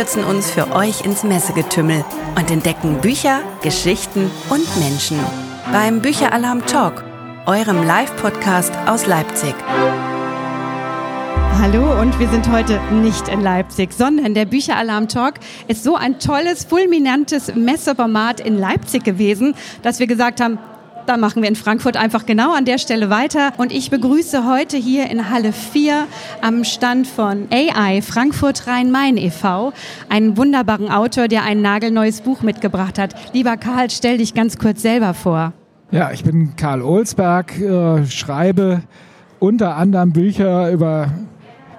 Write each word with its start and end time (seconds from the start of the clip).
stürzen 0.00 0.24
uns 0.24 0.50
für 0.50 0.72
euch 0.74 1.04
ins 1.04 1.24
Messegetümmel 1.24 2.06
und 2.34 2.50
entdecken 2.50 3.02
Bücher, 3.02 3.40
Geschichten 3.60 4.30
und 4.48 4.66
Menschen 4.78 5.18
beim 5.72 6.00
Bücheralarm 6.00 6.64
Talk, 6.64 7.04
eurem 7.44 7.86
Live-Podcast 7.86 8.72
aus 8.86 9.04
Leipzig. 9.04 9.54
Hallo 11.60 12.00
und 12.00 12.18
wir 12.18 12.30
sind 12.30 12.50
heute 12.50 12.80
nicht 12.90 13.28
in 13.28 13.42
Leipzig, 13.42 13.92
sondern 13.92 14.32
der 14.32 14.46
Bücheralarm 14.46 15.06
Talk 15.08 15.34
ist 15.68 15.84
so 15.84 15.96
ein 15.96 16.18
tolles, 16.18 16.64
fulminantes 16.64 17.54
Messeformat 17.54 18.40
in 18.40 18.56
Leipzig 18.56 19.04
gewesen, 19.04 19.54
dass 19.82 19.98
wir 19.98 20.06
gesagt 20.06 20.40
haben, 20.40 20.58
da 21.10 21.16
machen 21.16 21.42
wir 21.42 21.48
in 21.48 21.56
Frankfurt 21.56 21.96
einfach 21.96 22.24
genau 22.24 22.54
an 22.54 22.64
der 22.64 22.78
Stelle 22.78 23.10
weiter. 23.10 23.50
Und 23.56 23.72
ich 23.72 23.90
begrüße 23.90 24.46
heute 24.46 24.76
hier 24.76 25.10
in 25.10 25.28
Halle 25.28 25.52
4 25.52 26.06
am 26.40 26.62
Stand 26.62 27.04
von 27.04 27.48
AI 27.50 28.00
Frankfurt 28.00 28.68
Rhein-Main 28.68 29.16
e.V. 29.16 29.72
einen 30.08 30.36
wunderbaren 30.36 30.88
Autor, 30.88 31.26
der 31.26 31.42
ein 31.42 31.62
nagelneues 31.62 32.20
Buch 32.20 32.42
mitgebracht 32.42 32.96
hat. 32.96 33.16
Lieber 33.32 33.56
Karl, 33.56 33.90
stell 33.90 34.18
dich 34.18 34.34
ganz 34.34 34.56
kurz 34.56 34.82
selber 34.82 35.12
vor. 35.12 35.52
Ja, 35.90 36.12
ich 36.12 36.22
bin 36.22 36.54
Karl 36.54 36.80
Olsberg, 36.80 37.58
äh, 37.58 38.06
schreibe 38.06 38.82
unter 39.40 39.74
anderem 39.74 40.12
Bücher 40.12 40.70
über 40.70 41.10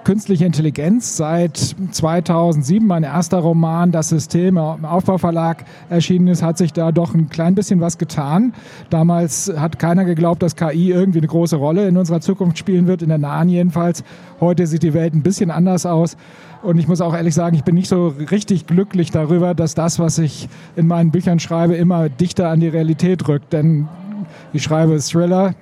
künstliche 0.04 0.44
Intelligenz. 0.44 1.16
Seit 1.16 1.76
2007 1.90 2.86
mein 2.86 3.02
erster 3.02 3.38
Roman, 3.38 3.92
Das 3.92 4.08
System, 4.08 4.56
im 4.56 4.84
Aufbauverlag 4.84 5.64
erschienen 5.90 6.28
ist, 6.28 6.42
hat 6.42 6.58
sich 6.58 6.72
da 6.72 6.92
doch 6.92 7.14
ein 7.14 7.28
klein 7.28 7.54
bisschen 7.54 7.80
was 7.80 7.98
getan. 7.98 8.54
Damals 8.90 9.52
hat 9.56 9.78
keiner 9.78 10.04
geglaubt, 10.04 10.42
dass 10.42 10.56
KI 10.56 10.90
irgendwie 10.90 11.18
eine 11.18 11.28
große 11.28 11.56
Rolle 11.56 11.86
in 11.88 11.96
unserer 11.96 12.20
Zukunft 12.20 12.58
spielen 12.58 12.86
wird, 12.86 13.02
in 13.02 13.08
der 13.08 13.18
nahen 13.18 13.48
jedenfalls. 13.48 14.04
Heute 14.40 14.66
sieht 14.66 14.82
die 14.82 14.94
Welt 14.94 15.14
ein 15.14 15.22
bisschen 15.22 15.50
anders 15.50 15.86
aus. 15.86 16.16
Und 16.62 16.78
ich 16.78 16.86
muss 16.86 17.00
auch 17.00 17.14
ehrlich 17.14 17.34
sagen, 17.34 17.56
ich 17.56 17.64
bin 17.64 17.74
nicht 17.74 17.88
so 17.88 18.14
richtig 18.30 18.66
glücklich 18.66 19.10
darüber, 19.10 19.54
dass 19.54 19.74
das, 19.74 19.98
was 19.98 20.18
ich 20.18 20.48
in 20.76 20.86
meinen 20.86 21.10
Büchern 21.10 21.40
schreibe, 21.40 21.74
immer 21.74 22.08
dichter 22.08 22.48
an 22.50 22.60
die 22.60 22.68
Realität 22.68 23.26
rückt. 23.28 23.52
Denn 23.52 23.88
ich 24.52 24.62
schreibe 24.62 24.98
Thriller, 24.98 25.54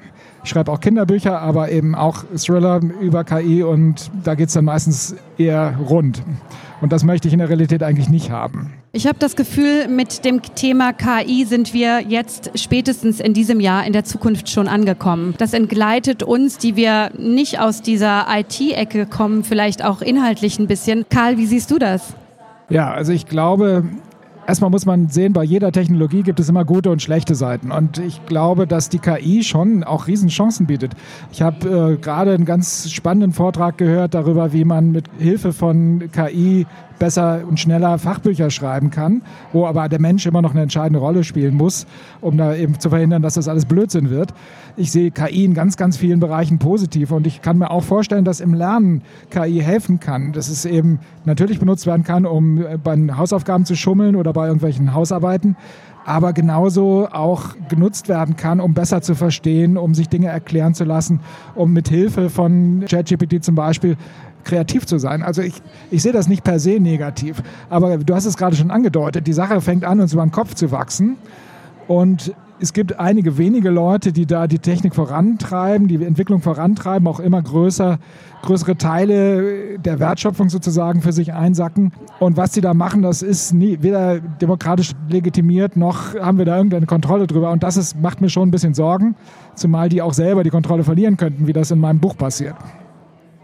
ich 0.42 0.50
schreibe 0.50 0.72
auch 0.72 0.80
Kinderbücher, 0.80 1.40
aber 1.40 1.70
eben 1.70 1.94
auch 1.94 2.24
Thriller 2.36 2.80
über 3.00 3.24
KI 3.24 3.62
und 3.62 4.10
da 4.24 4.34
geht 4.34 4.48
es 4.48 4.54
dann 4.54 4.64
meistens 4.64 5.14
eher 5.38 5.76
rund. 5.88 6.22
Und 6.80 6.92
das 6.92 7.04
möchte 7.04 7.28
ich 7.28 7.34
in 7.34 7.40
der 7.40 7.48
Realität 7.48 7.82
eigentlich 7.82 8.08
nicht 8.08 8.30
haben. 8.30 8.72
Ich 8.92 9.06
habe 9.06 9.18
das 9.18 9.36
Gefühl, 9.36 9.86
mit 9.86 10.24
dem 10.24 10.42
Thema 10.42 10.92
KI 10.92 11.44
sind 11.44 11.74
wir 11.74 12.00
jetzt 12.00 12.58
spätestens 12.58 13.20
in 13.20 13.34
diesem 13.34 13.60
Jahr 13.60 13.86
in 13.86 13.92
der 13.92 14.04
Zukunft 14.04 14.48
schon 14.48 14.66
angekommen. 14.66 15.34
Das 15.38 15.52
entgleitet 15.52 16.22
uns, 16.22 16.58
die 16.58 16.74
wir 16.74 17.12
nicht 17.16 17.60
aus 17.60 17.82
dieser 17.82 18.26
IT-Ecke 18.28 19.06
kommen, 19.06 19.44
vielleicht 19.44 19.84
auch 19.84 20.00
inhaltlich 20.00 20.58
ein 20.58 20.66
bisschen. 20.66 21.04
Karl, 21.08 21.36
wie 21.36 21.46
siehst 21.46 21.70
du 21.70 21.78
das? 21.78 22.14
Ja, 22.68 22.90
also 22.90 23.12
ich 23.12 23.26
glaube, 23.26 23.84
erstmal 24.46 24.70
muss 24.70 24.86
man 24.86 25.08
sehen, 25.08 25.32
bei 25.32 25.44
jeder 25.44 25.72
Technologie 25.72 26.22
gibt 26.22 26.40
es 26.40 26.48
immer 26.48 26.64
gute 26.64 26.90
und 26.90 27.02
schlechte 27.02 27.34
Seiten. 27.34 27.70
Und 27.70 27.98
ich 27.98 28.24
glaube, 28.26 28.66
dass 28.66 28.88
die 28.88 28.98
KI 28.98 29.42
schon 29.42 29.84
auch 29.84 30.06
Riesenchancen 30.06 30.66
bietet. 30.66 30.92
Ich 31.32 31.42
habe 31.42 31.94
äh, 31.94 31.96
gerade 31.96 32.32
einen 32.32 32.44
ganz 32.44 32.90
spannenden 32.90 33.32
Vortrag 33.32 33.78
gehört 33.78 34.14
darüber, 34.14 34.52
wie 34.52 34.64
man 34.64 34.92
mit 34.92 35.06
Hilfe 35.18 35.52
von 35.52 36.10
KI 36.12 36.66
besser 37.00 37.40
und 37.48 37.58
schneller 37.58 37.98
Fachbücher 37.98 38.50
schreiben 38.50 38.90
kann, 38.90 39.22
wo 39.52 39.66
aber 39.66 39.88
der 39.88 40.00
Mensch 40.00 40.26
immer 40.26 40.42
noch 40.42 40.52
eine 40.52 40.62
entscheidende 40.62 41.00
Rolle 41.00 41.24
spielen 41.24 41.56
muss, 41.56 41.86
um 42.20 42.36
da 42.36 42.54
eben 42.54 42.78
zu 42.78 42.90
verhindern, 42.90 43.22
dass 43.22 43.34
das 43.34 43.48
alles 43.48 43.64
Blödsinn 43.64 44.10
wird. 44.10 44.32
Ich 44.76 44.92
sehe 44.92 45.10
KI 45.10 45.44
in 45.44 45.54
ganz, 45.54 45.76
ganz 45.76 45.96
vielen 45.96 46.20
Bereichen 46.20 46.58
positiv 46.58 47.10
und 47.10 47.26
ich 47.26 47.42
kann 47.42 47.58
mir 47.58 47.70
auch 47.70 47.82
vorstellen, 47.82 48.24
dass 48.24 48.40
im 48.40 48.54
Lernen 48.54 49.02
KI 49.30 49.60
helfen 49.60 49.98
kann, 49.98 50.32
dass 50.32 50.48
es 50.48 50.64
eben 50.64 51.00
natürlich 51.24 51.58
benutzt 51.58 51.86
werden 51.86 52.04
kann, 52.04 52.26
um 52.26 52.62
äh, 52.62 52.76
bei 52.76 52.96
Hausaufgaben 53.16 53.64
zu 53.64 53.74
schummeln 53.74 54.14
oder 54.14 54.32
bei 54.32 54.39
irgendwelchen 54.46 54.94
Hausarbeiten, 54.94 55.56
aber 56.04 56.32
genauso 56.32 57.08
auch 57.10 57.54
genutzt 57.68 58.08
werden 58.08 58.36
kann, 58.36 58.60
um 58.60 58.74
besser 58.74 59.02
zu 59.02 59.14
verstehen, 59.14 59.76
um 59.76 59.94
sich 59.94 60.08
Dinge 60.08 60.28
erklären 60.28 60.74
zu 60.74 60.84
lassen, 60.84 61.20
um 61.54 61.72
mit 61.72 61.88
Hilfe 61.88 62.30
von 62.30 62.84
ChatGPT 62.88 63.44
zum 63.44 63.54
Beispiel 63.54 63.96
kreativ 64.44 64.86
zu 64.86 64.98
sein. 64.98 65.22
Also 65.22 65.42
ich, 65.42 65.54
ich 65.90 66.02
sehe 66.02 66.12
das 66.12 66.28
nicht 66.28 66.44
per 66.44 66.58
se 66.58 66.80
negativ, 66.80 67.42
aber 67.68 67.98
du 67.98 68.14
hast 68.14 68.24
es 68.24 68.36
gerade 68.36 68.56
schon 68.56 68.70
angedeutet, 68.70 69.26
die 69.26 69.32
Sache 69.32 69.60
fängt 69.60 69.84
an, 69.84 70.00
uns 70.00 70.12
über 70.12 70.22
den 70.22 70.32
Kopf 70.32 70.54
zu 70.54 70.72
wachsen 70.72 71.16
und 71.90 72.36
es 72.60 72.72
gibt 72.72 73.00
einige 73.00 73.36
wenige 73.36 73.68
Leute, 73.68 74.12
die 74.12 74.24
da 74.24 74.46
die 74.46 74.60
Technik 74.60 74.94
vorantreiben, 74.94 75.88
die 75.88 75.96
Entwicklung 76.04 76.40
vorantreiben, 76.40 77.08
auch 77.08 77.18
immer 77.18 77.42
größer, 77.42 77.98
größere 78.42 78.76
Teile 78.76 79.76
der 79.80 79.98
Wertschöpfung 79.98 80.50
sozusagen 80.50 81.02
für 81.02 81.10
sich 81.10 81.32
einsacken. 81.32 81.90
Und 82.20 82.36
was 82.36 82.52
sie 82.52 82.60
da 82.60 82.74
machen, 82.74 83.02
das 83.02 83.22
ist 83.22 83.52
nie, 83.54 83.78
weder 83.80 84.20
demokratisch 84.20 84.92
legitimiert, 85.08 85.76
noch 85.76 86.14
haben 86.14 86.38
wir 86.38 86.44
da 86.44 86.58
irgendeine 86.58 86.86
Kontrolle 86.86 87.26
drüber. 87.26 87.50
Und 87.50 87.64
das 87.64 87.76
ist, 87.76 88.00
macht 88.00 88.20
mir 88.20 88.28
schon 88.28 88.50
ein 88.50 88.52
bisschen 88.52 88.74
Sorgen, 88.74 89.16
zumal 89.56 89.88
die 89.88 90.00
auch 90.00 90.12
selber 90.12 90.44
die 90.44 90.50
Kontrolle 90.50 90.84
verlieren 90.84 91.16
könnten, 91.16 91.48
wie 91.48 91.52
das 91.52 91.72
in 91.72 91.80
meinem 91.80 91.98
Buch 91.98 92.16
passiert. 92.16 92.54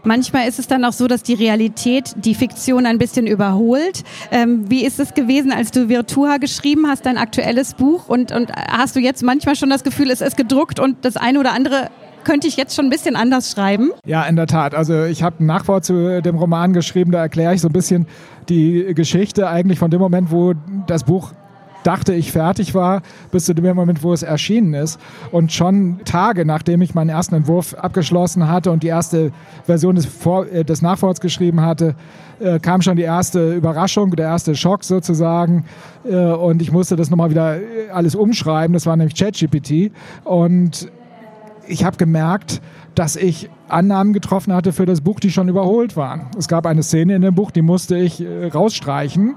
Manchmal 0.03 0.47
ist 0.47 0.59
es 0.59 0.67
dann 0.67 0.85
auch 0.85 0.93
so, 0.93 1.07
dass 1.07 1.23
die 1.23 1.33
Realität 1.33 2.13
die 2.15 2.35
Fiktion 2.35 2.85
ein 2.85 2.97
bisschen 2.97 3.27
überholt. 3.27 4.03
Ähm, 4.31 4.69
wie 4.69 4.85
ist 4.85 4.99
es 4.99 5.13
gewesen, 5.13 5.51
als 5.51 5.71
du 5.71 5.89
Virtua 5.89 6.37
geschrieben 6.37 6.87
hast, 6.87 7.05
dein 7.05 7.17
aktuelles 7.17 7.73
Buch? 7.73 8.07
Und, 8.07 8.31
und 8.31 8.51
hast 8.53 8.95
du 8.95 8.99
jetzt 8.99 9.23
manchmal 9.23 9.55
schon 9.55 9.69
das 9.69 9.83
Gefühl, 9.83 10.09
es 10.11 10.21
ist 10.21 10.37
gedruckt 10.37 10.79
und 10.79 11.03
das 11.03 11.17
eine 11.17 11.39
oder 11.39 11.53
andere 11.53 11.89
könnte 12.23 12.47
ich 12.47 12.57
jetzt 12.57 12.75
schon 12.75 12.85
ein 12.85 12.89
bisschen 12.89 13.15
anders 13.15 13.51
schreiben? 13.51 13.91
Ja, 14.05 14.23
in 14.25 14.35
der 14.35 14.47
Tat. 14.47 14.75
Also 14.75 15.05
ich 15.05 15.23
habe 15.23 15.43
ein 15.43 15.45
Nachwort 15.45 15.85
zu 15.85 16.21
dem 16.21 16.35
Roman 16.35 16.73
geschrieben, 16.73 17.11
da 17.11 17.19
erkläre 17.19 17.53
ich 17.53 17.61
so 17.61 17.69
ein 17.69 17.73
bisschen 17.73 18.05
die 18.49 18.93
Geschichte 18.93 19.47
eigentlich 19.47 19.79
von 19.79 19.91
dem 19.91 20.01
Moment, 20.01 20.31
wo 20.31 20.53
das 20.87 21.05
Buch 21.05 21.31
dachte 21.87 22.13
ich 22.13 22.33
fertig 22.33 22.75
war, 22.75 23.01
bis 23.31 23.45
zu 23.45 23.55
dem 23.55 23.73
Moment, 23.73 24.03
wo 24.03 24.11
es 24.11 24.21
erschienen 24.21 24.73
ist. 24.73 24.99
Und 25.31 25.53
schon 25.53 26.01
Tage, 26.03 26.43
nachdem 26.43 26.81
ich 26.81 26.93
meinen 26.93 27.09
ersten 27.09 27.35
Entwurf 27.35 27.73
abgeschlossen 27.75 28.49
hatte 28.49 28.71
und 28.71 28.83
die 28.83 28.87
erste 28.87 29.31
Version 29.63 29.95
des, 29.95 30.05
Vor 30.05 30.47
äh, 30.47 30.65
des 30.65 30.81
Nachworts 30.81 31.21
geschrieben 31.21 31.61
hatte, 31.61 31.95
äh, 32.41 32.59
kam 32.59 32.81
schon 32.81 32.97
die 32.97 33.03
erste 33.03 33.53
Überraschung, 33.53 34.11
der 34.11 34.25
erste 34.25 34.53
Schock 34.53 34.83
sozusagen. 34.83 35.63
Äh, 36.03 36.15
und 36.15 36.61
ich 36.61 36.73
musste 36.73 36.97
das 36.97 37.09
nochmal 37.09 37.29
wieder 37.29 37.55
äh, 37.55 37.89
alles 37.93 38.15
umschreiben. 38.15 38.73
Das 38.73 38.85
war 38.85 38.97
nämlich 38.97 39.15
ChatGPT. 39.15 39.93
Und 40.25 40.91
ich 41.67 41.85
habe 41.85 41.95
gemerkt, 41.95 42.61
dass 42.95 43.15
ich 43.15 43.49
Annahmen 43.69 44.13
getroffen 44.13 44.53
hatte 44.53 44.73
für 44.73 44.85
das 44.85 45.01
Buch, 45.01 45.19
die 45.19 45.31
schon 45.31 45.47
überholt 45.49 45.95
waren. 45.95 46.27
Es 46.37 46.47
gab 46.47 46.65
eine 46.65 46.83
Szene 46.83 47.15
in 47.15 47.21
dem 47.21 47.35
Buch, 47.35 47.51
die 47.51 47.61
musste 47.61 47.97
ich 47.97 48.21
äh, 48.21 48.47
rausstreichen, 48.47 49.35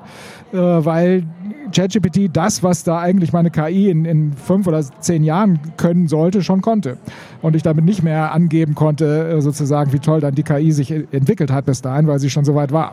äh, 0.53 0.57
weil 0.57 1.25
ChatGPT 1.73 2.31
das, 2.33 2.63
was 2.63 2.85
da 2.85 2.99
eigentlich 2.99 3.33
meine 3.33 3.51
KI 3.51 3.91
in, 3.91 4.05
in, 4.05 4.33
fünf 4.33 4.67
oder 4.67 4.83
zehn 5.01 5.23
Jahren 5.25 5.59
können 5.77 6.09
sollte, 6.09 6.43
schon 6.43 6.61
konnte. 6.61 6.99
Und 7.43 7.57
ich 7.57 7.63
damit 7.63 7.85
nicht 7.85 8.03
mehr 8.03 8.33
angeben 8.33 8.75
konnte, 8.75 9.29
äh, 9.29 9.41
sozusagen, 9.41 9.93
wie 9.93 9.99
toll 9.99 10.21
dann 10.21 10.35
die 10.35 10.43
KI 10.43 10.73
sich 10.73 10.91
entwickelt 10.91 11.53
hat 11.53 11.67
bis 11.67 11.83
dahin, 11.83 12.07
weil 12.07 12.19
sie 12.19 12.31
schon 12.31 12.45
so 12.45 12.55
weit 12.55 12.73
war. 12.73 12.93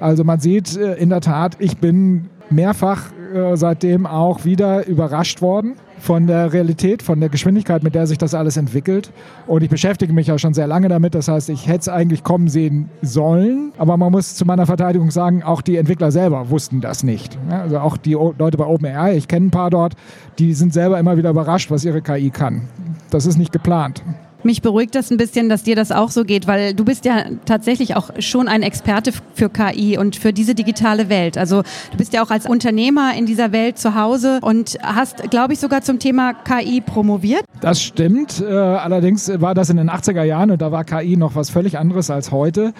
Also 0.00 0.24
man 0.24 0.40
sieht 0.40 0.76
äh, 0.76 0.94
in 0.94 1.08
der 1.08 1.20
Tat, 1.20 1.56
ich 1.58 1.78
bin 1.78 2.28
mehrfach 2.50 3.12
äh, 3.34 3.56
seitdem 3.56 4.06
auch 4.06 4.44
wieder 4.44 4.86
überrascht 4.86 5.42
worden 5.42 5.74
von 5.98 6.26
der 6.26 6.52
Realität, 6.52 7.02
von 7.02 7.20
der 7.20 7.28
Geschwindigkeit, 7.28 7.82
mit 7.82 7.94
der 7.94 8.06
sich 8.06 8.18
das 8.18 8.34
alles 8.34 8.56
entwickelt. 8.56 9.12
Und 9.46 9.62
ich 9.62 9.68
beschäftige 9.68 10.12
mich 10.12 10.28
ja 10.28 10.38
schon 10.38 10.54
sehr 10.54 10.66
lange 10.68 10.88
damit. 10.88 11.14
Das 11.14 11.28
heißt, 11.28 11.48
ich 11.48 11.66
hätte 11.66 11.80
es 11.80 11.88
eigentlich 11.88 12.22
kommen 12.22 12.48
sehen 12.48 12.88
sollen. 13.02 13.72
Aber 13.78 13.96
man 13.96 14.12
muss 14.12 14.36
zu 14.36 14.44
meiner 14.44 14.66
Verteidigung 14.66 15.10
sagen, 15.10 15.42
auch 15.42 15.62
die 15.62 15.76
Entwickler 15.76 16.12
selber 16.12 16.50
wussten 16.50 16.80
das 16.80 17.02
nicht. 17.02 17.36
Also 17.50 17.80
auch 17.80 17.96
die 17.96 18.12
Leute 18.12 18.56
bei 18.56 18.66
OpenAI, 18.66 19.16
ich 19.16 19.26
kenne 19.26 19.46
ein 19.46 19.50
paar 19.50 19.70
dort, 19.70 19.94
die 20.38 20.54
sind 20.54 20.72
selber 20.72 20.98
immer 20.98 21.16
wieder 21.16 21.30
überrascht, 21.30 21.70
was 21.70 21.84
ihre 21.84 22.02
KI 22.02 22.30
kann. 22.30 22.68
Das 23.10 23.26
ist 23.26 23.38
nicht 23.38 23.52
geplant. 23.52 24.02
Mich 24.44 24.62
beruhigt 24.62 24.94
das 24.94 25.10
ein 25.10 25.16
bisschen, 25.16 25.48
dass 25.48 25.64
dir 25.64 25.74
das 25.74 25.90
auch 25.90 26.10
so 26.10 26.24
geht, 26.24 26.46
weil 26.46 26.72
du 26.72 26.84
bist 26.84 27.04
ja 27.04 27.24
tatsächlich 27.44 27.96
auch 27.96 28.10
schon 28.20 28.46
ein 28.46 28.62
Experte 28.62 29.12
für 29.34 29.50
KI 29.50 29.98
und 29.98 30.14
für 30.14 30.32
diese 30.32 30.54
digitale 30.54 31.08
Welt. 31.08 31.36
Also 31.36 31.62
du 31.90 31.96
bist 31.96 32.12
ja 32.12 32.22
auch 32.22 32.30
als 32.30 32.46
Unternehmer 32.46 33.14
in 33.16 33.26
dieser 33.26 33.50
Welt 33.50 33.78
zu 33.78 33.96
Hause 33.96 34.38
und 34.42 34.78
hast, 34.82 35.28
glaube 35.30 35.54
ich, 35.54 35.58
sogar 35.58 35.82
zum 35.82 35.98
Thema 35.98 36.34
KI 36.34 36.80
promoviert. 36.80 37.42
Das 37.60 37.82
stimmt. 37.82 38.40
Äh, 38.40 38.46
allerdings 38.46 39.28
war 39.40 39.54
das 39.54 39.70
in 39.70 39.76
den 39.76 39.90
80er 39.90 40.22
Jahren 40.22 40.52
und 40.52 40.62
da 40.62 40.70
war 40.70 40.84
KI 40.84 41.16
noch 41.16 41.34
was 41.34 41.50
völlig 41.50 41.76
anderes 41.76 42.08
als 42.08 42.30
heute. 42.30 42.72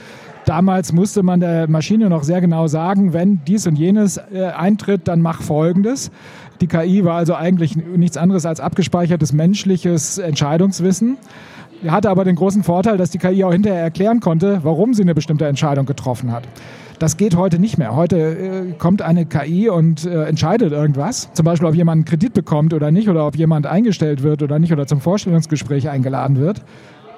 Damals 0.48 0.94
musste 0.94 1.22
man 1.22 1.40
der 1.40 1.68
Maschine 1.68 2.08
noch 2.08 2.22
sehr 2.22 2.40
genau 2.40 2.68
sagen, 2.68 3.12
wenn 3.12 3.42
dies 3.46 3.66
und 3.66 3.76
jenes 3.76 4.16
äh, 4.16 4.44
eintritt, 4.44 5.06
dann 5.06 5.20
mach 5.20 5.42
Folgendes. 5.42 6.10
Die 6.62 6.66
KI 6.66 7.04
war 7.04 7.16
also 7.16 7.34
eigentlich 7.34 7.76
nichts 7.76 8.16
anderes 8.16 8.46
als 8.46 8.58
abgespeichertes 8.58 9.34
menschliches 9.34 10.16
Entscheidungswissen. 10.16 11.18
Hatte 11.86 12.08
aber 12.08 12.24
den 12.24 12.34
großen 12.34 12.62
Vorteil, 12.62 12.96
dass 12.96 13.10
die 13.10 13.18
KI 13.18 13.44
auch 13.44 13.52
hinterher 13.52 13.82
erklären 13.82 14.20
konnte, 14.20 14.60
warum 14.62 14.94
sie 14.94 15.02
eine 15.02 15.14
bestimmte 15.14 15.46
Entscheidung 15.46 15.84
getroffen 15.84 16.32
hat. 16.32 16.44
Das 16.98 17.18
geht 17.18 17.36
heute 17.36 17.58
nicht 17.58 17.76
mehr. 17.76 17.94
Heute 17.94 18.16
äh, 18.16 18.72
kommt 18.78 19.02
eine 19.02 19.26
KI 19.26 19.68
und 19.68 20.06
äh, 20.06 20.24
entscheidet 20.24 20.72
irgendwas. 20.72 21.28
Zum 21.34 21.44
Beispiel, 21.44 21.68
ob 21.68 21.74
jemand 21.74 21.96
einen 21.96 22.04
Kredit 22.06 22.32
bekommt 22.32 22.72
oder 22.72 22.90
nicht 22.90 23.10
oder 23.10 23.26
ob 23.26 23.36
jemand 23.36 23.66
eingestellt 23.66 24.22
wird 24.22 24.42
oder 24.42 24.58
nicht 24.58 24.72
oder 24.72 24.86
zum 24.86 25.02
Vorstellungsgespräch 25.02 25.90
eingeladen 25.90 26.38
wird 26.38 26.62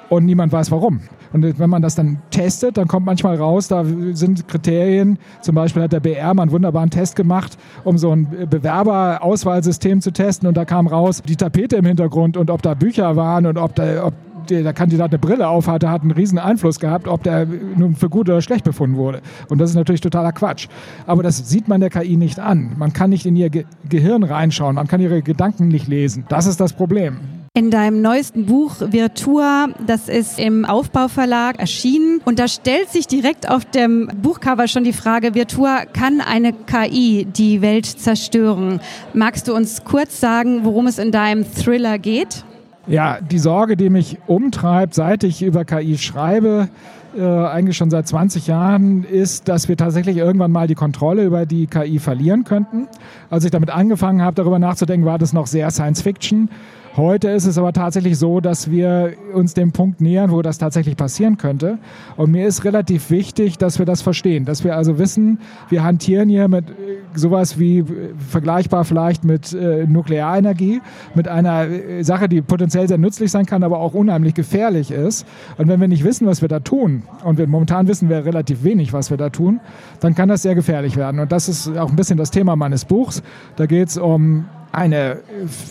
und 0.08 0.24
niemand 0.24 0.50
weiß 0.52 0.72
warum. 0.72 1.02
Und 1.32 1.58
wenn 1.58 1.70
man 1.70 1.82
das 1.82 1.94
dann 1.94 2.18
testet, 2.30 2.76
dann 2.76 2.88
kommt 2.88 3.06
manchmal 3.06 3.36
raus, 3.36 3.68
da 3.68 3.84
sind 4.12 4.48
Kriterien, 4.48 5.18
zum 5.40 5.54
Beispiel 5.54 5.82
hat 5.82 5.92
der 5.92 6.00
BR 6.00 6.34
mal 6.34 6.42
einen 6.42 6.50
wunderbaren 6.52 6.90
Test 6.90 7.16
gemacht, 7.16 7.56
um 7.84 7.98
so 7.98 8.10
ein 8.10 8.48
Bewerberauswahlsystem 8.48 10.00
zu 10.00 10.12
testen 10.12 10.48
und 10.48 10.56
da 10.56 10.64
kam 10.64 10.86
raus, 10.86 11.22
die 11.26 11.36
Tapete 11.36 11.76
im 11.76 11.84
Hintergrund 11.84 12.36
und 12.36 12.50
ob 12.50 12.62
da 12.62 12.74
Bücher 12.74 13.16
waren 13.16 13.46
und 13.46 13.58
ob, 13.58 13.74
da, 13.74 14.06
ob 14.06 14.14
der 14.48 14.72
Kandidat 14.72 15.10
eine 15.10 15.18
Brille 15.18 15.48
auf 15.48 15.68
hatte, 15.68 15.90
hat 15.90 16.02
einen 16.02 16.10
riesen 16.10 16.38
Einfluss 16.38 16.80
gehabt, 16.80 17.06
ob 17.06 17.22
der 17.22 17.46
nun 17.46 17.94
für 17.94 18.08
gut 18.08 18.28
oder 18.28 18.42
schlecht 18.42 18.64
befunden 18.64 18.96
wurde. 18.96 19.20
Und 19.48 19.58
das 19.58 19.70
ist 19.70 19.76
natürlich 19.76 20.00
totaler 20.00 20.32
Quatsch. 20.32 20.68
Aber 21.06 21.22
das 21.22 21.48
sieht 21.48 21.68
man 21.68 21.80
der 21.80 21.90
KI 21.90 22.16
nicht 22.16 22.38
an. 22.38 22.72
Man 22.76 22.92
kann 22.92 23.10
nicht 23.10 23.26
in 23.26 23.36
ihr 23.36 23.50
Ge 23.50 23.64
Gehirn 23.88 24.22
reinschauen, 24.22 24.74
man 24.76 24.88
kann 24.88 25.00
ihre 25.00 25.22
Gedanken 25.22 25.68
nicht 25.68 25.88
lesen. 25.88 26.24
Das 26.28 26.46
ist 26.46 26.60
das 26.60 26.72
Problem. 26.72 27.39
In 27.52 27.72
deinem 27.72 28.00
neuesten 28.00 28.46
Buch 28.46 28.76
Virtua, 28.78 29.70
das 29.84 30.08
ist 30.08 30.38
im 30.38 30.64
Aufbauverlag 30.64 31.58
erschienen 31.58 32.20
und 32.24 32.38
da 32.38 32.46
stellt 32.46 32.90
sich 32.90 33.08
direkt 33.08 33.50
auf 33.50 33.64
dem 33.64 34.08
Buchcover 34.22 34.68
schon 34.68 34.84
die 34.84 34.92
Frage, 34.92 35.34
Virtua, 35.34 35.84
kann 35.84 36.20
eine 36.20 36.52
KI 36.52 37.26
die 37.28 37.60
Welt 37.60 37.86
zerstören? 37.86 38.78
Magst 39.14 39.48
du 39.48 39.52
uns 39.56 39.82
kurz 39.82 40.20
sagen, 40.20 40.60
worum 40.64 40.86
es 40.86 41.00
in 41.00 41.10
deinem 41.10 41.44
Thriller 41.44 41.98
geht? 41.98 42.44
Ja, 42.86 43.20
die 43.20 43.40
Sorge, 43.40 43.76
die 43.76 43.90
mich 43.90 44.18
umtreibt, 44.28 44.94
seit 44.94 45.24
ich 45.24 45.42
über 45.42 45.64
KI 45.64 45.98
schreibe, 45.98 46.68
äh, 47.16 47.22
eigentlich 47.22 47.76
schon 47.76 47.90
seit 47.90 48.06
20 48.06 48.46
Jahren, 48.46 49.04
ist, 49.04 49.48
dass 49.48 49.68
wir 49.68 49.76
tatsächlich 49.76 50.16
irgendwann 50.16 50.52
mal 50.52 50.66
die 50.66 50.74
Kontrolle 50.74 51.24
über 51.24 51.46
die 51.46 51.66
KI 51.66 51.98
verlieren 51.98 52.44
könnten. 52.44 52.88
Als 53.30 53.44
ich 53.44 53.50
damit 53.50 53.70
angefangen 53.70 54.22
habe, 54.22 54.34
darüber 54.34 54.58
nachzudenken, 54.58 55.06
war 55.06 55.18
das 55.18 55.32
noch 55.32 55.46
sehr 55.46 55.70
Science 55.70 56.02
Fiction. 56.02 56.48
Heute 56.96 57.28
ist 57.28 57.46
es 57.46 57.56
aber 57.56 57.72
tatsächlich 57.72 58.18
so, 58.18 58.40
dass 58.40 58.68
wir 58.68 59.12
uns 59.32 59.54
dem 59.54 59.70
Punkt 59.70 60.00
nähern, 60.00 60.32
wo 60.32 60.42
das 60.42 60.58
tatsächlich 60.58 60.96
passieren 60.96 61.36
könnte. 61.38 61.78
Und 62.16 62.32
mir 62.32 62.48
ist 62.48 62.64
relativ 62.64 63.10
wichtig, 63.10 63.58
dass 63.58 63.78
wir 63.78 63.86
das 63.86 64.02
verstehen, 64.02 64.44
dass 64.44 64.64
wir 64.64 64.74
also 64.76 64.98
wissen, 64.98 65.38
wir 65.68 65.84
hantieren 65.84 66.28
hier 66.28 66.48
mit 66.48 66.68
äh, 66.68 66.72
sowas 67.14 67.60
wie 67.60 67.78
äh, 67.78 67.84
vergleichbar 68.28 68.84
vielleicht 68.84 69.22
mit 69.22 69.52
äh, 69.52 69.86
Nuklearenergie, 69.86 70.80
mit 71.14 71.28
einer 71.28 71.68
äh, 71.68 72.02
Sache, 72.02 72.28
die 72.28 72.42
potenziell 72.42 72.88
sehr 72.88 72.98
nützlich 72.98 73.30
sein 73.30 73.46
kann, 73.46 73.62
aber 73.62 73.78
auch 73.78 73.94
unheimlich 73.94 74.34
gefährlich 74.34 74.90
ist. 74.90 75.26
Und 75.58 75.68
wenn 75.68 75.80
wir 75.80 75.88
nicht 75.88 76.02
wissen, 76.02 76.26
was 76.26 76.42
wir 76.42 76.48
da 76.48 76.58
tun, 76.58 76.99
und 77.24 77.38
wir, 77.38 77.46
momentan 77.46 77.88
wissen 77.88 78.08
wir 78.08 78.24
relativ 78.24 78.64
wenig, 78.64 78.92
was 78.92 79.10
wir 79.10 79.16
da 79.16 79.30
tun, 79.30 79.60
dann 80.00 80.14
kann 80.14 80.28
das 80.28 80.42
sehr 80.42 80.54
gefährlich 80.54 80.96
werden. 80.96 81.20
Und 81.20 81.32
das 81.32 81.48
ist 81.48 81.76
auch 81.76 81.90
ein 81.90 81.96
bisschen 81.96 82.16
das 82.16 82.30
Thema 82.30 82.56
meines 82.56 82.84
Buchs. 82.84 83.22
Da 83.56 83.66
geht 83.66 83.88
es 83.88 83.98
um 83.98 84.46
eine 84.72 85.18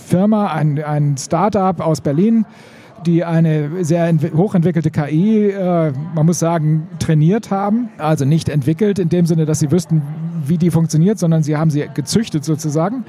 Firma, 0.07 0.47
ein, 0.47 0.83
ein 0.83 1.17
Startup 1.17 1.79
aus 1.79 2.01
Berlin, 2.01 2.45
die 3.05 3.23
eine 3.23 3.83
sehr 3.83 4.13
hochentwickelte 4.35 4.91
KI, 4.91 5.47
äh, 5.47 5.93
man 6.13 6.25
muss 6.25 6.39
sagen, 6.39 6.87
trainiert 6.99 7.49
haben. 7.49 7.89
Also 7.97 8.25
nicht 8.25 8.49
entwickelt 8.49 8.99
in 8.99 9.09
dem 9.09 9.25
Sinne, 9.25 9.45
dass 9.45 9.59
sie 9.59 9.71
wüssten, 9.71 10.01
wie 10.45 10.57
die 10.57 10.71
funktioniert, 10.71 11.17
sondern 11.17 11.43
sie 11.43 11.55
haben 11.55 11.69
sie 11.69 11.85
gezüchtet 11.93 12.43
sozusagen 12.43 13.05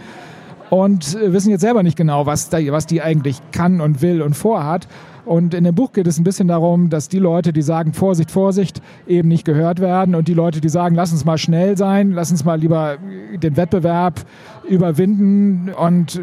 und 0.70 1.18
wissen 1.20 1.50
jetzt 1.50 1.60
selber 1.60 1.82
nicht 1.82 1.96
genau, 1.96 2.26
was, 2.26 2.48
da, 2.48 2.58
was 2.70 2.86
die 2.86 3.02
eigentlich 3.02 3.40
kann 3.52 3.80
und 3.80 4.02
will 4.02 4.22
und 4.22 4.34
vorhat. 4.34 4.86
Und 5.26 5.52
in 5.52 5.64
dem 5.64 5.74
Buch 5.74 5.92
geht 5.92 6.06
es 6.06 6.18
ein 6.18 6.24
bisschen 6.24 6.48
darum, 6.48 6.90
dass 6.90 7.08
die 7.08 7.18
Leute, 7.18 7.52
die 7.52 7.62
sagen 7.62 7.92
Vorsicht, 7.92 8.30
Vorsicht, 8.30 8.80
eben 9.06 9.28
nicht 9.28 9.44
gehört 9.44 9.80
werden. 9.80 10.14
Und 10.14 10.28
die 10.28 10.34
Leute, 10.34 10.60
die 10.60 10.68
sagen, 10.68 10.94
lass 10.94 11.12
uns 11.12 11.24
mal 11.24 11.38
schnell 11.38 11.76
sein, 11.76 12.12
lass 12.12 12.30
uns 12.30 12.44
mal 12.44 12.58
lieber 12.58 12.96
den 13.42 13.56
Wettbewerb 13.56 14.20
überwinden. 14.68 15.70
Und 15.74 16.22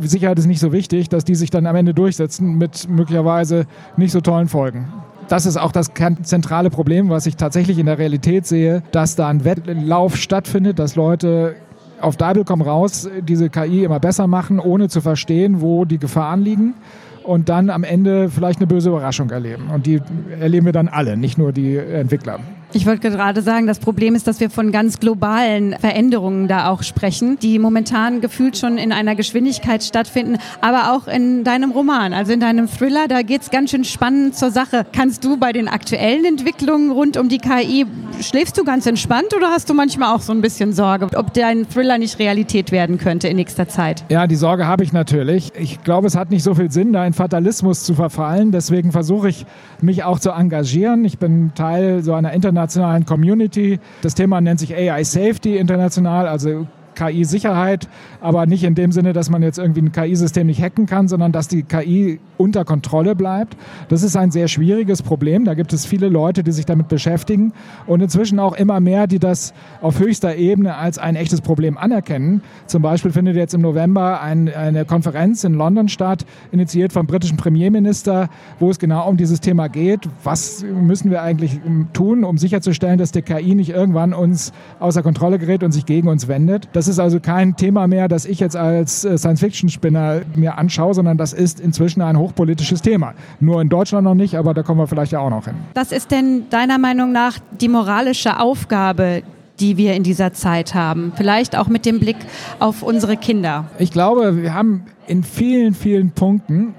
Sicherheit 0.00 0.38
ist 0.38 0.46
nicht 0.46 0.60
so 0.60 0.72
wichtig, 0.72 1.08
dass 1.08 1.24
die 1.24 1.34
sich 1.34 1.50
dann 1.50 1.66
am 1.66 1.76
Ende 1.76 1.94
durchsetzen 1.94 2.58
mit 2.58 2.88
möglicherweise 2.88 3.66
nicht 3.96 4.12
so 4.12 4.20
tollen 4.20 4.48
Folgen. 4.48 4.88
Das 5.28 5.46
ist 5.46 5.56
auch 5.56 5.72
das 5.72 5.90
zentrale 6.22 6.70
Problem, 6.70 7.08
was 7.08 7.26
ich 7.26 7.36
tatsächlich 7.36 7.78
in 7.78 7.86
der 7.86 7.98
Realität 7.98 8.46
sehe, 8.46 8.82
dass 8.92 9.16
da 9.16 9.28
ein 9.28 9.44
Wettlauf 9.44 10.16
stattfindet, 10.16 10.78
dass 10.78 10.96
Leute 10.96 11.56
auf 12.04 12.16
Deibel 12.16 12.44
komm 12.44 12.62
raus 12.62 13.08
diese 13.22 13.50
KI 13.50 13.84
immer 13.84 13.98
besser 13.98 14.26
machen, 14.26 14.60
ohne 14.60 14.88
zu 14.88 15.00
verstehen, 15.00 15.60
wo 15.60 15.84
die 15.84 15.98
Gefahren 15.98 16.42
liegen 16.42 16.74
und 17.22 17.48
dann 17.48 17.70
am 17.70 17.82
Ende 17.82 18.28
vielleicht 18.28 18.60
eine 18.60 18.66
böse 18.66 18.90
Überraschung 18.90 19.30
erleben. 19.30 19.70
Und 19.72 19.86
die 19.86 20.00
erleben 20.38 20.66
wir 20.66 20.72
dann 20.72 20.88
alle, 20.88 21.16
nicht 21.16 21.38
nur 21.38 21.52
die 21.52 21.76
Entwickler. 21.76 22.38
Ich 22.72 22.86
wollte 22.86 23.10
gerade 23.10 23.40
sagen, 23.42 23.66
das 23.66 23.78
Problem 23.78 24.14
ist, 24.14 24.26
dass 24.26 24.40
wir 24.40 24.50
von 24.50 24.72
ganz 24.72 24.98
globalen 24.98 25.76
Veränderungen 25.78 26.48
da 26.48 26.68
auch 26.70 26.82
sprechen, 26.82 27.38
die 27.40 27.58
momentan 27.60 28.20
gefühlt 28.20 28.56
schon 28.56 28.78
in 28.78 28.90
einer 28.90 29.14
Geschwindigkeit 29.14 29.84
stattfinden, 29.84 30.38
aber 30.60 30.92
auch 30.92 31.06
in 31.06 31.44
deinem 31.44 31.70
Roman, 31.70 32.12
also 32.12 32.32
in 32.32 32.40
deinem 32.40 32.68
Thriller, 32.68 33.06
da 33.06 33.22
geht 33.22 33.42
es 33.42 33.50
ganz 33.50 33.70
schön 33.70 33.84
spannend 33.84 34.34
zur 34.34 34.50
Sache. 34.50 34.86
Kannst 34.92 35.24
du 35.24 35.36
bei 35.36 35.52
den 35.52 35.68
aktuellen 35.68 36.24
Entwicklungen 36.24 36.90
rund 36.90 37.16
um 37.16 37.28
die 37.28 37.38
KI, 37.38 37.86
schläfst 38.20 38.58
du 38.58 38.64
ganz 38.64 38.86
entspannt 38.86 39.34
oder 39.36 39.50
hast 39.50 39.70
du 39.70 39.74
manchmal 39.74 40.14
auch 40.14 40.20
so 40.20 40.32
ein 40.32 40.40
bisschen 40.40 40.72
Sorge, 40.72 41.08
ob 41.16 41.32
dein 41.32 41.68
Thriller 41.68 41.98
nicht 41.98 42.18
Realität 42.18 42.72
werden 42.72 42.98
könnte 42.98 43.28
in 43.28 43.36
nächster 43.36 43.68
Zeit? 43.68 44.04
Ja, 44.08 44.26
die 44.26 44.36
Sorge 44.36 44.66
habe 44.66 44.82
ich 44.82 44.92
natürlich. 44.92 45.52
Ich 45.56 45.82
glaube, 45.84 46.08
es 46.08 46.16
hat 46.16 46.30
nicht 46.30 46.42
so 46.42 46.54
viel 46.54 46.70
Sinn, 46.72 46.92
da 46.92 47.06
in 47.06 47.12
Fatalismus 47.12 47.84
zu 47.84 47.94
verfallen. 47.94 48.50
Deswegen 48.50 48.90
versuche 48.90 49.28
ich, 49.28 49.46
mich 49.80 50.02
auch 50.02 50.18
zu 50.18 50.30
engagieren. 50.30 51.04
Ich 51.04 51.18
bin 51.18 51.52
Teil 51.54 52.02
so 52.02 52.14
einer 52.14 52.32
internationalen 52.32 52.53
internationalen 52.54 53.04
Community. 53.04 53.80
Das 54.02 54.14
Thema 54.14 54.40
nennt 54.40 54.60
sich 54.60 54.74
AI 54.74 55.02
Safety 55.02 55.56
international, 55.56 56.28
also 56.28 56.66
KI-Sicherheit, 56.94 57.88
aber 58.20 58.46
nicht 58.46 58.64
in 58.64 58.74
dem 58.74 58.92
Sinne, 58.92 59.12
dass 59.12 59.30
man 59.30 59.42
jetzt 59.42 59.58
irgendwie 59.58 59.82
ein 59.82 59.92
KI-System 59.92 60.46
nicht 60.46 60.62
hacken 60.62 60.86
kann, 60.86 61.08
sondern 61.08 61.32
dass 61.32 61.48
die 61.48 61.62
KI 61.62 62.20
unter 62.36 62.64
Kontrolle 62.64 63.14
bleibt. 63.14 63.56
Das 63.88 64.02
ist 64.02 64.16
ein 64.16 64.30
sehr 64.30 64.48
schwieriges 64.48 65.02
Problem. 65.02 65.44
Da 65.44 65.54
gibt 65.54 65.72
es 65.72 65.86
viele 65.86 66.08
Leute, 66.08 66.42
die 66.42 66.52
sich 66.52 66.66
damit 66.66 66.88
beschäftigen 66.88 67.52
und 67.86 68.00
inzwischen 68.00 68.38
auch 68.38 68.54
immer 68.54 68.80
mehr, 68.80 69.06
die 69.06 69.18
das 69.18 69.54
auf 69.80 70.00
höchster 70.00 70.36
Ebene 70.36 70.76
als 70.76 70.98
ein 70.98 71.16
echtes 71.16 71.40
Problem 71.40 71.78
anerkennen. 71.78 72.42
Zum 72.66 72.82
Beispiel 72.82 73.12
findet 73.12 73.36
jetzt 73.36 73.54
im 73.54 73.60
November 73.60 74.20
ein, 74.20 74.52
eine 74.52 74.84
Konferenz 74.84 75.44
in 75.44 75.54
London 75.54 75.88
statt, 75.88 76.24
initiiert 76.52 76.92
vom 76.92 77.06
britischen 77.06 77.36
Premierminister, 77.36 78.28
wo 78.58 78.70
es 78.70 78.78
genau 78.78 79.08
um 79.08 79.16
dieses 79.16 79.40
Thema 79.40 79.68
geht. 79.68 80.08
Was 80.22 80.64
müssen 80.64 81.10
wir 81.10 81.22
eigentlich 81.22 81.60
tun, 81.92 82.24
um 82.24 82.38
sicherzustellen, 82.38 82.98
dass 82.98 83.12
der 83.12 83.22
KI 83.22 83.54
nicht 83.54 83.70
irgendwann 83.70 84.12
uns 84.12 84.52
außer 84.80 85.02
Kontrolle 85.02 85.38
gerät 85.38 85.62
und 85.62 85.72
sich 85.72 85.86
gegen 85.86 86.08
uns 86.08 86.28
wendet? 86.28 86.68
Das 86.72 86.83
ist 86.88 86.98
also 86.98 87.20
kein 87.20 87.56
Thema 87.56 87.86
mehr, 87.86 88.08
das 88.08 88.24
ich 88.24 88.40
jetzt 88.40 88.56
als 88.56 89.04
äh, 89.04 89.16
Science-Fiction-Spinner 89.16 90.22
mir 90.34 90.58
anschaue, 90.58 90.94
sondern 90.94 91.16
das 91.16 91.32
ist 91.32 91.60
inzwischen 91.60 92.02
ein 92.02 92.18
hochpolitisches 92.18 92.82
Thema. 92.82 93.14
Nur 93.40 93.60
in 93.60 93.68
Deutschland 93.68 94.04
noch 94.04 94.14
nicht, 94.14 94.36
aber 94.36 94.54
da 94.54 94.62
kommen 94.62 94.80
wir 94.80 94.86
vielleicht 94.86 95.12
ja 95.12 95.20
auch 95.20 95.30
noch 95.30 95.44
hin. 95.44 95.54
Was 95.74 95.92
ist 95.92 96.10
denn 96.10 96.44
deiner 96.50 96.78
Meinung 96.78 97.12
nach 97.12 97.38
die 97.60 97.68
moralische 97.68 98.40
Aufgabe, 98.40 99.22
die 99.60 99.76
wir 99.76 99.94
in 99.94 100.02
dieser 100.02 100.32
Zeit 100.32 100.74
haben? 100.74 101.12
Vielleicht 101.16 101.56
auch 101.56 101.68
mit 101.68 101.86
dem 101.86 102.00
Blick 102.00 102.16
auf 102.58 102.82
unsere 102.82 103.16
Kinder. 103.16 103.66
Ich 103.78 103.92
glaube, 103.92 104.42
wir 104.42 104.54
haben 104.54 104.84
in 105.06 105.22
vielen, 105.22 105.74
vielen 105.74 106.10
Punkten 106.10 106.74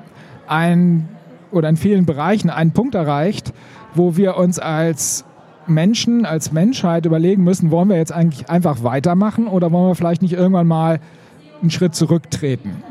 ein 0.48 1.08
oder 1.52 1.70
in 1.70 1.78
vielen 1.78 2.06
Bereichen 2.06 2.50
einen 2.50 2.72
Punkt 2.72 2.96
erreicht, 2.96 3.54
wo 3.94 4.18
wir 4.18 4.38
uns 4.38 4.60
als 4.60 5.24
Menschen, 5.68 6.26
als 6.26 6.52
Menschheit 6.52 7.06
überlegen 7.06 7.44
müssen, 7.44 7.72
wollen 7.72 7.90
wir 7.90 7.98
jetzt 7.98 8.12
eigentlich 8.12 8.50
einfach 8.50 8.84
weitermachen 8.84 9.48
oder 9.48 9.72
wollen 9.72 9.90
wir 9.90 9.96
vielleicht 9.96 10.22
nicht 10.22 10.34
irgendwann 10.34 10.68
mal 10.68 11.00
einen 11.62 11.72
Schritt 11.72 11.96
zurücktreten? 11.96 12.84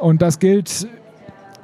Und 0.00 0.22
das 0.22 0.38
gilt 0.38 0.88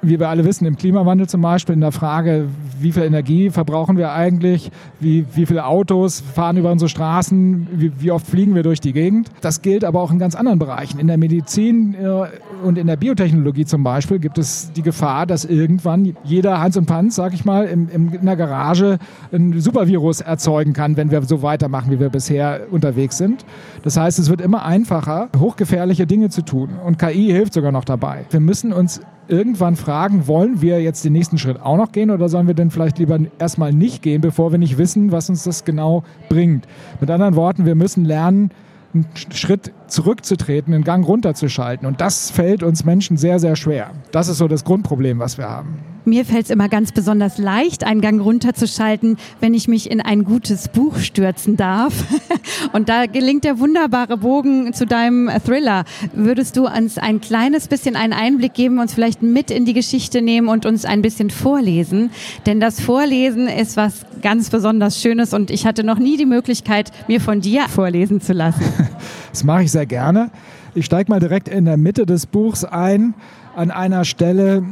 wie 0.03 0.19
wir 0.19 0.29
alle 0.29 0.45
wissen, 0.45 0.67
im 0.67 0.77
Klimawandel 0.77 1.29
zum 1.29 1.43
Beispiel, 1.43 1.75
in 1.75 1.81
der 1.81 1.93
Frage, 1.93 2.47
wie 2.79 2.93
viel 2.93 3.03
Energie 3.03 3.51
verbrauchen 3.51 3.97
wir 3.97 4.13
eigentlich, 4.13 4.71
wie, 4.99 5.27
wie 5.35 5.47
viele 5.47 5.67
Autos 5.67 6.21
fahren 6.21 6.57
über 6.57 6.73
unsere 6.73 6.89
Straßen, 6.89 7.69
wie, 7.73 7.93
wie 7.99 8.11
oft 8.11 8.27
fliegen 8.27 8.55
wir 8.55 8.63
durch 8.63 8.81
die 8.81 8.93
Gegend. 8.93 9.31
Das 9.41 9.63
gilt 9.63 9.85
aber 9.85 10.01
auch 10.01 10.11
in 10.11 10.19
ganz 10.19 10.35
anderen 10.35 10.59
Bereichen. 10.59 10.99
In 10.99 11.07
der 11.07 11.19
Medizin 11.19 11.95
äh, 11.95 12.27
und 12.65 12.79
in 12.79 12.87
der 12.87 12.97
Biotechnologie 12.97 13.65
zum 13.65 13.83
Beispiel 13.83 14.19
gibt 14.19 14.39
es 14.39 14.73
die 14.73 14.83
Gefahr, 14.83 15.27
dass 15.27 15.45
irgendwann 15.45 16.15
jeder 16.25 16.61
Hans 16.61 16.77
und 16.77 16.87
Panz, 16.87 17.17
sag 17.17 17.35
ich 17.35 17.45
mal, 17.45 17.67
im, 17.67 17.89
in 17.91 18.27
der 18.27 18.37
Garage 18.37 18.99
ein 19.33 19.61
Supervirus 19.61 20.21
erzeugen 20.21 20.73
kann, 20.73 20.97
wenn 20.97 21.11
wir 21.11 21.23
so 21.23 21.43
weitermachen, 21.43 21.91
wie 21.91 22.01
wir 22.01 22.09
bisher 22.09 22.67
unterwegs 22.71 23.19
sind. 23.19 23.45
Das 23.83 23.97
heißt, 23.97 24.19
es 24.19 24.31
wird 24.31 24.41
immer 24.41 24.65
einfacher, 24.65 25.29
hochgefährliche 25.39 26.07
Dinge 26.07 26.31
zu 26.31 26.43
tun. 26.43 26.71
Und 26.85 26.99
KI 26.99 27.31
hilft 27.31 27.55
sogar 27.55 27.73
noch 27.73 27.85
dabei. 27.85 28.25
Wir 28.31 28.41
müssen 28.41 28.73
uns 28.73 29.01
irgendwann 29.31 29.77
fragen, 29.77 30.27
wollen 30.27 30.61
wir 30.61 30.83
jetzt 30.83 31.05
den 31.05 31.13
nächsten 31.13 31.39
Schritt 31.39 31.61
auch 31.61 31.77
noch 31.77 31.93
gehen 31.93 32.11
oder 32.11 32.29
sollen 32.29 32.47
wir 32.47 32.55
denn 32.55 32.71
vielleicht 32.71 32.99
lieber 32.99 33.19
erstmal 33.39 33.73
nicht 33.73 34.03
gehen, 34.03 34.21
bevor 34.21 34.53
wir 34.53 34.59
nicht 34.59 34.79
wissen, 34.79 35.13
was 35.13 35.31
uns 35.31 35.45
das 35.45 35.65
genau 35.65 36.03
bringt? 36.29 36.67
Mit 37.01 37.11
anderen 37.11 37.37
Worten, 37.37 37.65
wir 37.65 37.75
müssen 37.75 38.05
lernen, 38.05 38.51
einen 38.93 39.07
Schritt 39.33 39.73
zurückzutreten, 39.91 40.73
den 40.73 40.85
Gang 40.85 41.07
runterzuschalten. 41.07 41.87
Und 41.87 42.01
das 42.01 42.31
fällt 42.31 42.63
uns 42.63 42.85
Menschen 42.85 43.17
sehr, 43.17 43.39
sehr 43.39 43.57
schwer. 43.57 43.91
Das 44.13 44.29
ist 44.29 44.39
so 44.39 44.49
das 44.49 44.65
Grundproblem, 44.65 45.19
was 45.19 45.39
wir 45.39 45.49
haben. 45.49 45.79
Mir 46.07 46.25
fällt 46.25 46.45
es 46.47 46.51
immer 46.51 46.69
ganz 46.69 46.93
besonders 46.93 47.37
leicht, 47.37 47.85
einen 47.85 48.01
Gang 48.01 48.23
runterzuschalten, 48.23 49.19
wenn 49.41 49.53
ich 49.53 49.69
mich 49.69 49.91
in 49.91 50.01
ein 50.01 50.25
gutes 50.25 50.69
Buch 50.69 50.97
stürzen 50.97 51.57
darf. 51.57 51.93
Und 52.73 52.89
da 52.89 53.05
gelingt 53.05 53.45
der 53.45 53.59
wunderbare 53.59 54.17
Bogen 54.17 54.73
zu 54.73 54.87
deinem 54.87 55.31
Thriller. 55.45 55.85
Würdest 56.15 56.57
du 56.57 56.67
uns 56.67 56.97
ein 56.97 57.21
kleines 57.21 57.69
bisschen 57.69 57.97
einen 57.97 58.15
Einblick 58.15 58.55
geben, 58.55 58.79
uns 58.79 58.95
vielleicht 58.95 59.23
mit 59.23 59.51
in 59.51 59.67
die 59.67 59.75
Geschichte 59.75 60.23
nehmen 60.23 60.49
und 60.49 60.65
uns 60.65 60.87
ein 60.87 61.03
bisschen 61.03 61.29
vorlesen? 61.29 62.11
Denn 62.47 62.61
das 62.61 62.81
Vorlesen 62.81 63.47
ist 63.47 63.77
was 63.77 64.07
ganz 64.23 64.49
besonders 64.49 65.01
Schönes 65.01 65.35
und 65.35 65.51
ich 65.51 65.67
hatte 65.67 65.85
noch 65.85 65.99
nie 65.99 66.17
die 66.17 66.27
Möglichkeit, 66.27 66.93
mir 67.09 67.21
von 67.21 67.41
dir 67.41 67.69
vorlesen 67.69 68.21
zu 68.21 68.33
lassen. 68.33 68.65
Das 69.31 69.45
mache 69.45 69.63
ich 69.65 69.73
sehr 69.73 69.87
gerne. 69.87 70.31
Ich 70.75 70.87
steige 70.87 71.11
mal 71.11 71.21
direkt 71.21 71.49
in 71.49 71.65
der 71.65 71.77
Mitte 71.77 72.07
des 72.07 72.27
Buchs 72.27 72.65
ein, 72.65 73.15
an 73.57 73.71
einer 73.71 74.05
Stelle, 74.05 74.63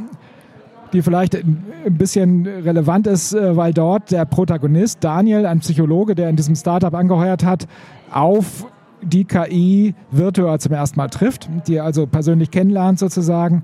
die 0.93 1.01
vielleicht 1.01 1.35
ein 1.35 1.97
bisschen 1.97 2.47
relevant 2.47 3.07
ist, 3.07 3.33
äh, 3.33 3.55
weil 3.55 3.73
dort 3.73 4.11
der 4.11 4.25
Protagonist 4.25 5.03
Daniel, 5.03 5.45
ein 5.45 5.59
Psychologe, 5.59 6.15
der 6.15 6.29
in 6.29 6.35
diesem 6.35 6.55
Startup 6.55 6.93
angeheuert 6.93 7.45
hat, 7.45 7.67
auf 8.11 8.65
die 9.01 9.25
KI 9.25 9.93
Virtua 10.11 10.59
zum 10.59 10.73
ersten 10.73 10.97
Mal 10.97 11.09
trifft, 11.09 11.49
die 11.67 11.75
er 11.75 11.85
also 11.85 12.07
persönlich 12.07 12.51
kennenlernt 12.51 12.99
sozusagen. 12.99 13.63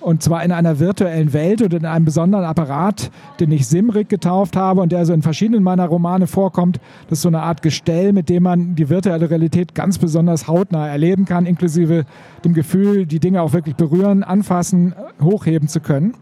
Und 0.00 0.22
zwar 0.22 0.44
in 0.44 0.52
einer 0.52 0.78
virtuellen 0.78 1.32
Welt 1.32 1.62
und 1.62 1.74
in 1.74 1.84
einem 1.84 2.04
besonderen 2.04 2.44
Apparat, 2.44 3.10
den 3.40 3.50
ich 3.50 3.66
Simrik 3.66 4.08
getauft 4.08 4.56
habe 4.56 4.80
und 4.80 4.92
der 4.92 5.00
also 5.00 5.12
in 5.12 5.22
verschiedenen 5.22 5.62
meiner 5.62 5.86
Romane 5.86 6.26
vorkommt. 6.26 6.78
Das 7.08 7.18
ist 7.18 7.22
so 7.22 7.28
eine 7.28 7.42
Art 7.42 7.62
Gestell, 7.62 8.12
mit 8.12 8.28
dem 8.28 8.44
man 8.44 8.76
die 8.76 8.88
virtuelle 8.88 9.28
Realität 9.28 9.74
ganz 9.74 9.98
besonders 9.98 10.46
hautnah 10.46 10.86
erleben 10.86 11.24
kann, 11.24 11.46
inklusive 11.46 12.04
dem 12.44 12.54
Gefühl, 12.54 13.06
die 13.06 13.20
Dinge 13.20 13.42
auch 13.42 13.52
wirklich 13.52 13.76
berühren, 13.76 14.22
anfassen, 14.22 14.94
hochheben 15.20 15.68
zu 15.68 15.80
können. 15.80 16.14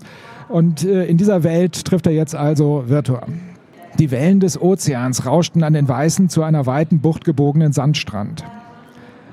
Und 0.49 0.85
äh, 0.85 1.04
in 1.07 1.16
dieser 1.16 1.43
Welt 1.43 1.85
trifft 1.85 2.07
er 2.07 2.12
jetzt 2.12 2.35
also 2.35 2.85
Virtua. 2.87 3.26
Die 3.99 4.11
Wellen 4.11 4.40
des 4.40 4.61
Ozeans 4.61 5.25
rauschten 5.25 5.62
an 5.62 5.73
den 5.73 5.88
weißen, 5.88 6.28
zu 6.28 6.43
einer 6.43 6.66
weiten 6.66 7.00
Bucht 7.00 7.25
gebogenen 7.25 7.73
Sandstrand. 7.73 8.45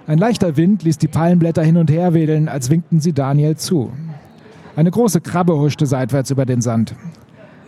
Ein 0.07 0.17
leichter 0.17 0.57
Wind 0.57 0.83
ließ 0.83 0.97
die 0.97 1.07
Palmenblätter 1.07 1.63
hin 1.63 1.77
und 1.77 1.89
her 1.89 2.13
wedeln, 2.13 2.47
als 2.49 2.69
winkten 2.69 2.99
sie 2.99 3.13
Daniel 3.13 3.55
zu. 3.55 3.91
Eine 4.75 4.91
große 4.91 5.21
Krabbe 5.21 5.57
huschte 5.57 5.85
seitwärts 5.85 6.31
über 6.31 6.45
den 6.45 6.61
Sand. 6.61 6.95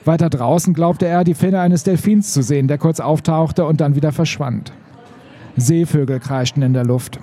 Weiter 0.05 0.29
draußen 0.29 0.73
glaubte 0.73 1.05
er, 1.05 1.23
die 1.23 1.33
Finne 1.33 1.59
eines 1.59 1.83
Delfins 1.83 2.33
zu 2.33 2.41
sehen, 2.41 2.67
der 2.67 2.77
kurz 2.77 2.99
auftauchte 2.99 3.65
und 3.65 3.81
dann 3.81 3.95
wieder 3.95 4.11
verschwand. 4.11 4.71
Seevögel 5.55 6.19
kreischten 6.19 6.63
in 6.63 6.73
der 6.73 6.85
Luft. 6.85 7.19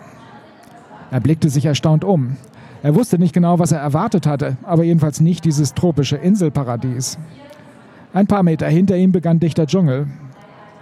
Er 1.10 1.20
blickte 1.20 1.48
sich 1.48 1.66
erstaunt 1.66 2.04
um. 2.04 2.36
Er 2.82 2.94
wusste 2.94 3.18
nicht 3.18 3.34
genau, 3.34 3.58
was 3.58 3.72
er 3.72 3.80
erwartet 3.80 4.26
hatte, 4.26 4.56
aber 4.62 4.84
jedenfalls 4.84 5.20
nicht 5.20 5.44
dieses 5.44 5.74
tropische 5.74 6.16
Inselparadies. 6.16 7.18
Ein 8.12 8.26
paar 8.26 8.42
Meter 8.42 8.68
hinter 8.68 8.96
ihm 8.96 9.12
begann 9.12 9.40
dichter 9.40 9.66
Dschungel. 9.66 10.06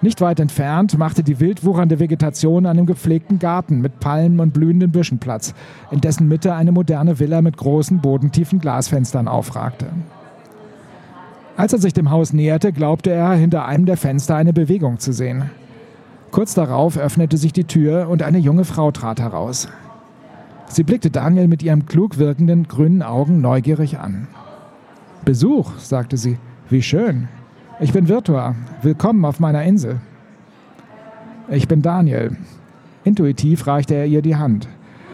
Nicht 0.01 0.21
weit 0.21 0.39
entfernt 0.39 0.97
machte 0.97 1.25
die 1.25 1.41
wild 1.41 1.65
wuchernde 1.65 1.99
Vegetation 1.99 2.67
einem 2.67 2.87
gepflegten 2.87 3.41
Garten 3.41 3.81
mit 3.81 3.99
Palmen 3.99 4.39
und 4.39 4.55
blühenden 4.55 4.93
Büschen 4.93 5.19
Platz, 5.19 5.55
in 5.91 6.01
dessen 6.01 6.29
Mitte 6.29 6.55
eine 6.55 6.71
moderne 6.71 7.19
Villa 7.19 7.43
mit 7.43 7.57
großen, 7.57 8.01
bodentiefen 8.01 8.61
Glasfenstern 8.61 9.27
aufragte. 9.27 9.87
Als 11.57 11.73
er 11.73 11.81
sich 11.81 11.93
dem 11.93 12.11
Haus 12.11 12.33
näherte, 12.33 12.73
glaubte 12.73 13.11
er, 13.11 13.33
hinter 13.33 13.65
einem 13.65 13.87
der 13.87 13.97
Fenster 13.97 14.37
eine 14.37 14.53
Bewegung 14.53 15.01
zu 15.01 15.13
sehen. 15.13 15.51
Kurz 16.31 16.55
darauf 16.55 16.97
öffnete 16.97 17.37
sich 17.37 17.53
die 17.53 17.65
Tür 17.65 18.09
und 18.09 18.23
eine 18.23 18.39
junge 18.39 18.65
Frau 18.65 18.93
trat 18.93 19.21
heraus. 19.21 19.67
Sie 20.69 20.85
blickte 20.85 21.11
Daniel 21.11 21.49
mit 21.49 21.65
ihren 21.65 21.87
klug 21.87 22.19
wirkenden 22.19 22.69
grünen 22.69 23.03
Augen 23.03 23.41
neugierig 23.41 23.99
an. 23.99 24.29
Besuch, 25.25 25.73
sagte 25.79 26.17
sie. 26.17 26.39
Wie 26.71 26.83
schön. 26.83 27.29
Ich 27.81 27.93
bin 27.93 28.09
Virtua. 28.09 28.57
Willkommen 28.83 29.25
auf 29.25 29.39
meiner 29.39 29.63
Insel. 29.63 30.01
Ich 31.49 31.69
bin 31.69 31.81
Daniel. 31.81 32.37
Intuitiv 33.05 33.69
reichte 33.69 33.95
er 33.95 34.05
ihr 34.05 34.21
die 34.21 34.35
Hand. 34.35 34.67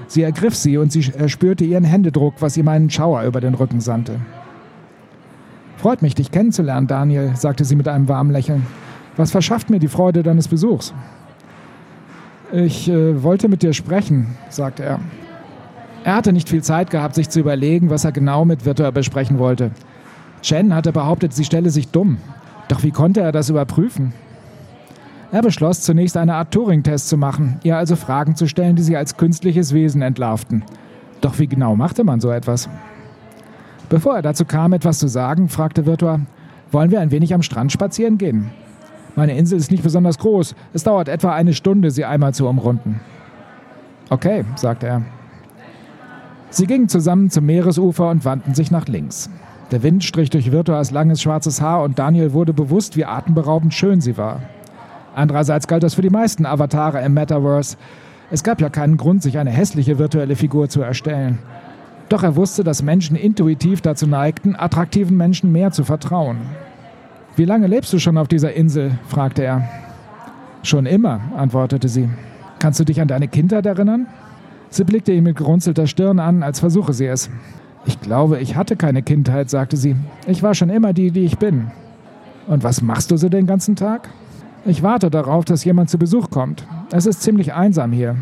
Sie 0.06 0.22
ergriff 0.22 0.54
sie 0.54 0.78
und 0.78 0.90
sie 0.90 1.02
spürte 1.28 1.64
ihren 1.64 1.84
Händedruck, 1.84 2.36
was 2.40 2.56
ihm 2.56 2.68
einen 2.68 2.88
Schauer 2.88 3.24
über 3.24 3.42
den 3.42 3.52
Rücken 3.52 3.80
sandte. 3.80 4.18
Freut 5.76 6.00
mich, 6.00 6.14
dich 6.14 6.30
kennenzulernen, 6.30 6.86
Daniel, 6.86 7.36
sagte 7.36 7.66
sie 7.66 7.76
mit 7.76 7.86
einem 7.86 8.08
warmen 8.08 8.30
Lächeln. 8.30 8.64
Was 9.18 9.30
verschafft 9.30 9.68
mir 9.68 9.78
die 9.78 9.88
Freude 9.88 10.22
deines 10.22 10.48
Besuchs? 10.48 10.94
Ich 12.50 12.88
äh, 12.88 13.22
wollte 13.22 13.48
mit 13.48 13.62
dir 13.62 13.74
sprechen, 13.74 14.38
sagte 14.48 14.84
er. 14.84 15.00
Er 16.04 16.16
hatte 16.16 16.32
nicht 16.32 16.48
viel 16.48 16.62
Zeit 16.62 16.88
gehabt, 16.88 17.14
sich 17.14 17.28
zu 17.28 17.40
überlegen, 17.40 17.90
was 17.90 18.06
er 18.06 18.12
genau 18.12 18.46
mit 18.46 18.64
Virtua 18.64 18.90
besprechen 18.90 19.38
wollte. 19.38 19.70
Chen 20.40 20.74
hatte 20.74 20.92
behauptet, 20.92 21.34
sie 21.34 21.44
stelle 21.44 21.68
sich 21.68 21.88
dumm. 21.88 22.16
Doch 22.68 22.82
wie 22.82 22.90
konnte 22.90 23.20
er 23.20 23.32
das 23.32 23.50
überprüfen? 23.50 24.12
Er 25.32 25.42
beschloss 25.42 25.80
zunächst 25.80 26.16
eine 26.16 26.34
Art 26.34 26.52
Turing-Test 26.52 27.08
zu 27.08 27.16
machen, 27.16 27.58
ihr 27.64 27.76
also 27.76 27.96
Fragen 27.96 28.36
zu 28.36 28.46
stellen, 28.46 28.76
die 28.76 28.82
sie 28.82 28.96
als 28.96 29.16
künstliches 29.16 29.74
Wesen 29.74 30.00
entlarvten. 30.00 30.64
Doch 31.20 31.38
wie 31.38 31.48
genau 31.48 31.74
machte 31.74 32.04
man 32.04 32.20
so 32.20 32.30
etwas? 32.30 32.68
Bevor 33.88 34.16
er 34.16 34.22
dazu 34.22 34.44
kam, 34.44 34.72
etwas 34.72 34.98
zu 34.98 35.08
sagen, 35.08 35.48
fragte 35.48 35.86
Virtua, 35.86 36.20
wollen 36.70 36.90
wir 36.90 37.00
ein 37.00 37.10
wenig 37.10 37.34
am 37.34 37.42
Strand 37.42 37.72
spazieren 37.72 38.18
gehen? 38.18 38.50
Meine 39.16 39.36
Insel 39.36 39.58
ist 39.58 39.70
nicht 39.70 39.82
besonders 39.82 40.18
groß. 40.18 40.54
Es 40.72 40.82
dauert 40.82 41.08
etwa 41.08 41.32
eine 41.32 41.54
Stunde, 41.54 41.90
sie 41.90 42.04
einmal 42.04 42.34
zu 42.34 42.48
umrunden. 42.48 43.00
Okay, 44.10 44.44
sagte 44.56 44.86
er. 44.86 45.02
Sie 46.50 46.66
gingen 46.66 46.88
zusammen 46.88 47.30
zum 47.30 47.46
Meeresufer 47.46 48.10
und 48.10 48.24
wandten 48.24 48.54
sich 48.54 48.70
nach 48.70 48.86
links. 48.86 49.30
Der 49.70 49.82
Wind 49.82 50.04
strich 50.04 50.30
durch 50.30 50.52
Virtuas 50.52 50.90
langes 50.90 51.22
schwarzes 51.22 51.60
Haar 51.60 51.82
und 51.82 51.98
Daniel 51.98 52.32
wurde 52.32 52.52
bewusst, 52.52 52.96
wie 52.96 53.04
atemberaubend 53.04 53.72
schön 53.72 54.00
sie 54.00 54.16
war. 54.16 54.42
Andererseits 55.14 55.66
galt 55.66 55.82
das 55.82 55.94
für 55.94 56.02
die 56.02 56.10
meisten 56.10 56.44
Avatare 56.44 57.02
im 57.02 57.14
Metaverse. 57.14 57.76
Es 58.30 58.42
gab 58.42 58.60
ja 58.60 58.68
keinen 58.68 58.96
Grund, 58.96 59.22
sich 59.22 59.38
eine 59.38 59.50
hässliche 59.50 59.98
virtuelle 59.98 60.36
Figur 60.36 60.68
zu 60.68 60.82
erstellen. 60.82 61.38
Doch 62.08 62.22
er 62.22 62.36
wusste, 62.36 62.64
dass 62.64 62.82
Menschen 62.82 63.16
intuitiv 63.16 63.80
dazu 63.80 64.06
neigten, 64.06 64.56
attraktiven 64.56 65.16
Menschen 65.16 65.52
mehr 65.52 65.70
zu 65.70 65.84
vertrauen. 65.84 66.38
Wie 67.36 67.44
lange 67.44 67.66
lebst 67.66 67.92
du 67.92 67.98
schon 67.98 68.18
auf 68.18 68.28
dieser 68.28 68.52
Insel? 68.52 68.98
fragte 69.08 69.42
er. 69.42 69.68
Schon 70.62 70.86
immer, 70.86 71.20
antwortete 71.36 71.88
sie. 71.88 72.08
Kannst 72.58 72.80
du 72.80 72.84
dich 72.84 73.00
an 73.00 73.08
deine 73.08 73.28
Kindheit 73.28 73.66
erinnern? 73.66 74.06
Sie 74.68 74.84
blickte 74.84 75.12
ihn 75.12 75.24
mit 75.24 75.36
gerunzelter 75.36 75.86
Stirn 75.86 76.18
an, 76.18 76.42
als 76.42 76.60
versuche 76.60 76.92
sie 76.92 77.06
es. 77.06 77.30
Ich 77.86 78.00
glaube, 78.00 78.38
ich 78.38 78.56
hatte 78.56 78.76
keine 78.76 79.02
Kindheit, 79.02 79.50
sagte 79.50 79.76
sie. 79.76 79.96
Ich 80.26 80.42
war 80.42 80.54
schon 80.54 80.70
immer 80.70 80.92
die, 80.92 81.10
die 81.10 81.24
ich 81.24 81.38
bin. 81.38 81.70
Und 82.46 82.62
was 82.62 82.82
machst 82.82 83.10
du 83.10 83.16
so 83.16 83.28
den 83.28 83.46
ganzen 83.46 83.76
Tag? 83.76 84.08
Ich 84.64 84.82
warte 84.82 85.10
darauf, 85.10 85.44
dass 85.44 85.64
jemand 85.64 85.90
zu 85.90 85.98
Besuch 85.98 86.30
kommt. 86.30 86.66
Es 86.90 87.06
ist 87.06 87.22
ziemlich 87.22 87.52
einsam 87.52 87.92
hier. 87.92 88.16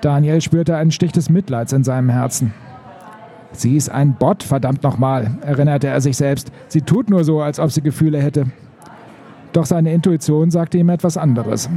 Daniel 0.00 0.40
spürte 0.40 0.76
einen 0.76 0.92
Stich 0.92 1.12
des 1.12 1.30
Mitleids 1.30 1.72
in 1.72 1.82
seinem 1.82 2.08
Herzen. 2.08 2.54
Sie 3.52 3.76
ist 3.76 3.88
ein 3.88 4.14
Bot, 4.14 4.42
verdammt 4.42 4.82
nochmal, 4.82 5.38
erinnerte 5.40 5.88
er 5.88 6.00
sich 6.00 6.16
selbst. 6.16 6.52
Sie 6.68 6.82
tut 6.82 7.10
nur 7.10 7.24
so, 7.24 7.40
als 7.40 7.58
ob 7.58 7.70
sie 7.70 7.80
Gefühle 7.80 8.20
hätte. 8.20 8.46
Doch 9.52 9.64
seine 9.64 9.92
Intuition 9.92 10.50
sagte 10.50 10.78
ihm 10.78 10.90
etwas 10.90 11.16
anderes. 11.16 11.70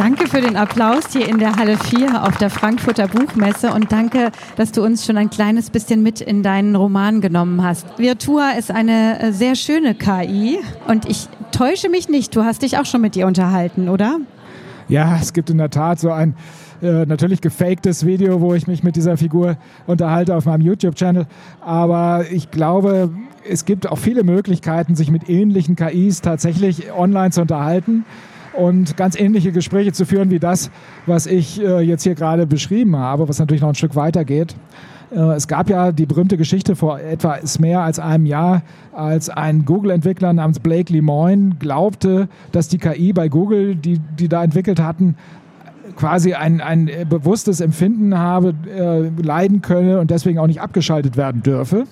Danke 0.00 0.28
für 0.28 0.40
den 0.40 0.56
Applaus 0.56 1.12
hier 1.12 1.28
in 1.28 1.36
der 1.36 1.56
Halle 1.56 1.76
4 1.76 2.24
auf 2.24 2.38
der 2.38 2.48
Frankfurter 2.48 3.06
Buchmesse 3.06 3.70
und 3.74 3.92
danke, 3.92 4.30
dass 4.56 4.72
du 4.72 4.82
uns 4.82 5.04
schon 5.04 5.18
ein 5.18 5.28
kleines 5.28 5.68
bisschen 5.68 6.02
mit 6.02 6.22
in 6.22 6.42
deinen 6.42 6.74
Roman 6.74 7.20
genommen 7.20 7.62
hast. 7.62 7.86
Virtua 7.98 8.52
ist 8.52 8.70
eine 8.70 9.20
äh, 9.20 9.32
sehr 9.32 9.56
schöne 9.56 9.94
KI 9.94 10.58
und 10.88 11.04
ich 11.04 11.28
täusche 11.52 11.90
mich 11.90 12.08
nicht, 12.08 12.34
du 12.34 12.44
hast 12.44 12.62
dich 12.62 12.78
auch 12.78 12.86
schon 12.86 13.02
mit 13.02 13.14
ihr 13.14 13.26
unterhalten, 13.26 13.90
oder? 13.90 14.16
Ja, 14.88 15.18
es 15.20 15.34
gibt 15.34 15.50
in 15.50 15.58
der 15.58 15.68
Tat 15.68 16.00
so 16.00 16.10
ein 16.10 16.34
äh, 16.80 17.04
natürlich 17.04 17.42
gefaktes 17.42 18.06
Video, 18.06 18.40
wo 18.40 18.54
ich 18.54 18.66
mich 18.66 18.82
mit 18.82 18.96
dieser 18.96 19.18
Figur 19.18 19.58
unterhalte 19.86 20.34
auf 20.34 20.46
meinem 20.46 20.62
YouTube-Channel. 20.62 21.26
Aber 21.60 22.24
ich 22.32 22.50
glaube, 22.50 23.10
es 23.46 23.66
gibt 23.66 23.86
auch 23.86 23.98
viele 23.98 24.24
Möglichkeiten, 24.24 24.96
sich 24.96 25.10
mit 25.10 25.28
ähnlichen 25.28 25.76
KIs 25.76 26.22
tatsächlich 26.22 26.90
online 26.90 27.32
zu 27.32 27.42
unterhalten 27.42 28.06
und 28.52 28.96
ganz 28.96 29.18
ähnliche 29.18 29.52
Gespräche 29.52 29.92
zu 29.92 30.04
führen 30.04 30.30
wie 30.30 30.38
das, 30.38 30.70
was 31.06 31.26
ich 31.26 31.60
äh, 31.60 31.80
jetzt 31.80 32.02
hier 32.02 32.14
gerade 32.14 32.46
beschrieben 32.46 32.96
habe, 32.96 33.28
was 33.28 33.38
natürlich 33.38 33.62
noch 33.62 33.68
ein 33.68 33.74
Stück 33.74 33.96
weiter 33.96 34.24
geht. 34.24 34.54
Äh, 35.12 35.18
es 35.34 35.48
gab 35.48 35.68
ja 35.70 35.92
die 35.92 36.06
berühmte 36.06 36.36
Geschichte 36.36 36.76
vor 36.76 37.00
etwa 37.00 37.38
mehr 37.58 37.80
als 37.80 37.98
einem 37.98 38.26
Jahr, 38.26 38.62
als 38.92 39.28
ein 39.28 39.64
Google-Entwickler 39.64 40.32
namens 40.32 40.60
Blake 40.60 40.92
Lemoine 40.92 41.56
glaubte, 41.58 42.28
dass 42.52 42.68
die 42.68 42.78
KI 42.78 43.12
bei 43.12 43.28
Google, 43.28 43.76
die 43.76 43.98
die 44.18 44.28
da 44.28 44.42
entwickelt 44.42 44.80
hatten, 44.80 45.16
quasi 45.96 46.34
ein, 46.34 46.60
ein 46.60 46.90
bewusstes 47.08 47.60
Empfinden 47.60 48.16
habe, 48.16 48.54
äh, 48.66 49.22
leiden 49.22 49.60
könne 49.62 50.00
und 50.00 50.10
deswegen 50.10 50.38
auch 50.38 50.46
nicht 50.46 50.60
abgeschaltet 50.60 51.16
werden 51.16 51.42
dürfe. 51.42 51.84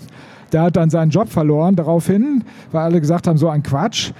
Der 0.52 0.62
hat 0.62 0.76
dann 0.76 0.88
seinen 0.88 1.10
Job 1.10 1.28
verloren 1.28 1.76
daraufhin, 1.76 2.44
weil 2.72 2.82
alle 2.82 3.00
gesagt 3.00 3.26
haben, 3.26 3.36
so 3.36 3.48
ein 3.48 3.62
Quatsch 3.62 4.12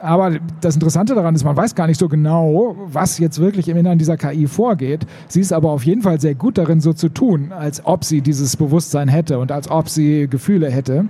Aber 0.00 0.38
das 0.60 0.74
Interessante 0.74 1.14
daran 1.14 1.34
ist, 1.34 1.44
man 1.44 1.56
weiß 1.56 1.74
gar 1.74 1.86
nicht 1.86 1.98
so 1.98 2.08
genau, 2.08 2.76
was 2.92 3.18
jetzt 3.18 3.38
wirklich 3.38 3.68
im 3.68 3.76
Innern 3.76 3.98
dieser 3.98 4.16
KI 4.16 4.46
vorgeht. 4.46 5.06
Sie 5.28 5.40
ist 5.40 5.52
aber 5.52 5.70
auf 5.70 5.84
jeden 5.84 6.02
Fall 6.02 6.20
sehr 6.20 6.34
gut 6.34 6.58
darin, 6.58 6.80
so 6.80 6.92
zu 6.92 7.08
tun, 7.08 7.52
als 7.52 7.84
ob 7.84 8.04
sie 8.04 8.20
dieses 8.20 8.56
Bewusstsein 8.56 9.08
hätte 9.08 9.38
und 9.38 9.52
als 9.52 9.70
ob 9.70 9.88
sie 9.88 10.28
Gefühle 10.28 10.70
hätte. 10.70 11.06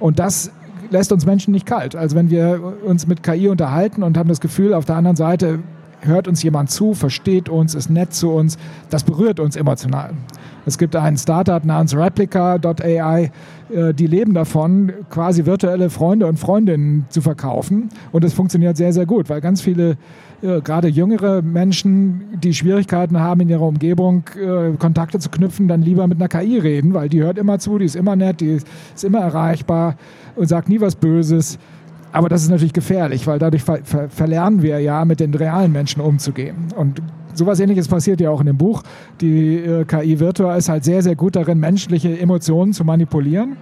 Und 0.00 0.18
das 0.18 0.50
lässt 0.90 1.12
uns 1.12 1.26
Menschen 1.26 1.52
nicht 1.52 1.66
kalt. 1.66 1.96
Also 1.96 2.16
wenn 2.16 2.30
wir 2.30 2.74
uns 2.84 3.06
mit 3.06 3.22
KI 3.22 3.48
unterhalten 3.48 4.02
und 4.02 4.16
haben 4.16 4.28
das 4.28 4.40
Gefühl, 4.40 4.74
auf 4.74 4.84
der 4.84 4.96
anderen 4.96 5.16
Seite 5.16 5.60
hört 6.00 6.28
uns 6.28 6.42
jemand 6.42 6.70
zu, 6.70 6.94
versteht 6.94 7.48
uns, 7.48 7.74
ist 7.74 7.90
nett 7.90 8.14
zu 8.14 8.30
uns, 8.30 8.58
das 8.90 9.04
berührt 9.04 9.40
uns 9.40 9.56
emotional. 9.56 10.14
Es 10.66 10.78
gibt 10.78 10.96
ein 10.96 11.16
Startup 11.16 11.64
namens 11.64 11.96
Replica.ai, 11.96 13.30
äh, 13.72 13.94
die 13.94 14.08
leben 14.08 14.34
davon, 14.34 14.92
quasi 15.10 15.46
virtuelle 15.46 15.90
Freunde 15.90 16.26
und 16.26 16.40
Freundinnen 16.40 17.06
zu 17.08 17.20
verkaufen. 17.20 17.88
Und 18.10 18.24
es 18.24 18.34
funktioniert 18.34 18.76
sehr, 18.76 18.92
sehr 18.92 19.06
gut, 19.06 19.30
weil 19.30 19.40
ganz 19.40 19.60
viele, 19.60 19.96
äh, 20.42 20.60
gerade 20.60 20.88
jüngere 20.88 21.40
Menschen, 21.40 22.24
die 22.42 22.52
Schwierigkeiten 22.52 23.20
haben, 23.20 23.42
in 23.42 23.48
ihrer 23.48 23.62
Umgebung 23.62 24.24
äh, 24.34 24.76
Kontakte 24.76 25.20
zu 25.20 25.30
knüpfen, 25.30 25.68
dann 25.68 25.82
lieber 25.82 26.08
mit 26.08 26.20
einer 26.20 26.28
KI 26.28 26.58
reden, 26.58 26.94
weil 26.94 27.08
die 27.08 27.22
hört 27.22 27.38
immer 27.38 27.60
zu, 27.60 27.78
die 27.78 27.84
ist 27.84 27.94
immer 27.94 28.16
nett, 28.16 28.40
die 28.40 28.56
ist 28.56 29.04
immer 29.04 29.20
erreichbar 29.20 29.96
und 30.34 30.48
sagt 30.48 30.68
nie 30.68 30.80
was 30.80 30.96
Böses. 30.96 31.60
Aber 32.12 32.28
das 32.28 32.42
ist 32.42 32.50
natürlich 32.50 32.72
gefährlich, 32.72 33.26
weil 33.26 33.38
dadurch 33.38 33.62
ver 33.62 33.80
ver 33.82 34.08
verlernen 34.08 34.62
wir 34.62 34.80
ja, 34.80 35.04
mit 35.04 35.20
den 35.20 35.34
realen 35.34 35.72
Menschen 35.72 36.00
umzugehen. 36.00 36.68
Und 36.76 37.02
sowas 37.34 37.60
ähnliches 37.60 37.88
passiert 37.88 38.20
ja 38.20 38.30
auch 38.30 38.40
in 38.40 38.46
dem 38.46 38.56
Buch. 38.56 38.82
Die 39.20 39.56
äh, 39.56 39.84
KI 39.84 40.18
Virtua 40.18 40.56
ist 40.56 40.68
halt 40.68 40.84
sehr, 40.84 41.02
sehr 41.02 41.16
gut 41.16 41.36
darin, 41.36 41.58
menschliche 41.58 42.18
Emotionen 42.18 42.72
zu 42.72 42.84
manipulieren 42.84 43.56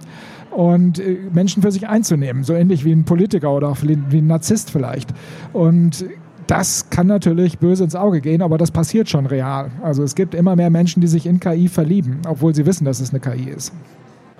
und 0.51 0.99
äh, 0.99 1.17
Menschen 1.33 1.61
für 1.61 1.71
sich 1.71 1.87
einzunehmen. 1.87 2.43
So 2.43 2.53
ähnlich 2.53 2.85
wie 2.85 2.91
ein 2.91 3.05
Politiker 3.05 3.51
oder 3.51 3.69
auch 3.69 3.77
wie 3.81 4.17
ein 4.17 4.27
Narzisst 4.27 4.71
vielleicht. 4.71 5.13
Und 5.53 6.05
das 6.47 6.89
kann 6.89 7.07
natürlich 7.07 7.57
böse 7.57 7.83
ins 7.83 7.95
Auge 7.95 8.21
gehen, 8.21 8.41
aber 8.41 8.57
das 8.57 8.71
passiert 8.71 9.09
schon 9.09 9.25
real. 9.25 9.71
Also 9.81 10.03
es 10.03 10.15
gibt 10.15 10.35
immer 10.35 10.55
mehr 10.55 10.69
Menschen, 10.69 11.01
die 11.01 11.07
sich 11.07 11.25
in 11.25 11.39
KI 11.39 11.67
verlieben, 11.67 12.19
obwohl 12.27 12.53
sie 12.53 12.65
wissen, 12.65 12.85
dass 12.85 12.99
es 12.99 13.09
eine 13.09 13.19
KI 13.19 13.49
ist. 13.49 13.73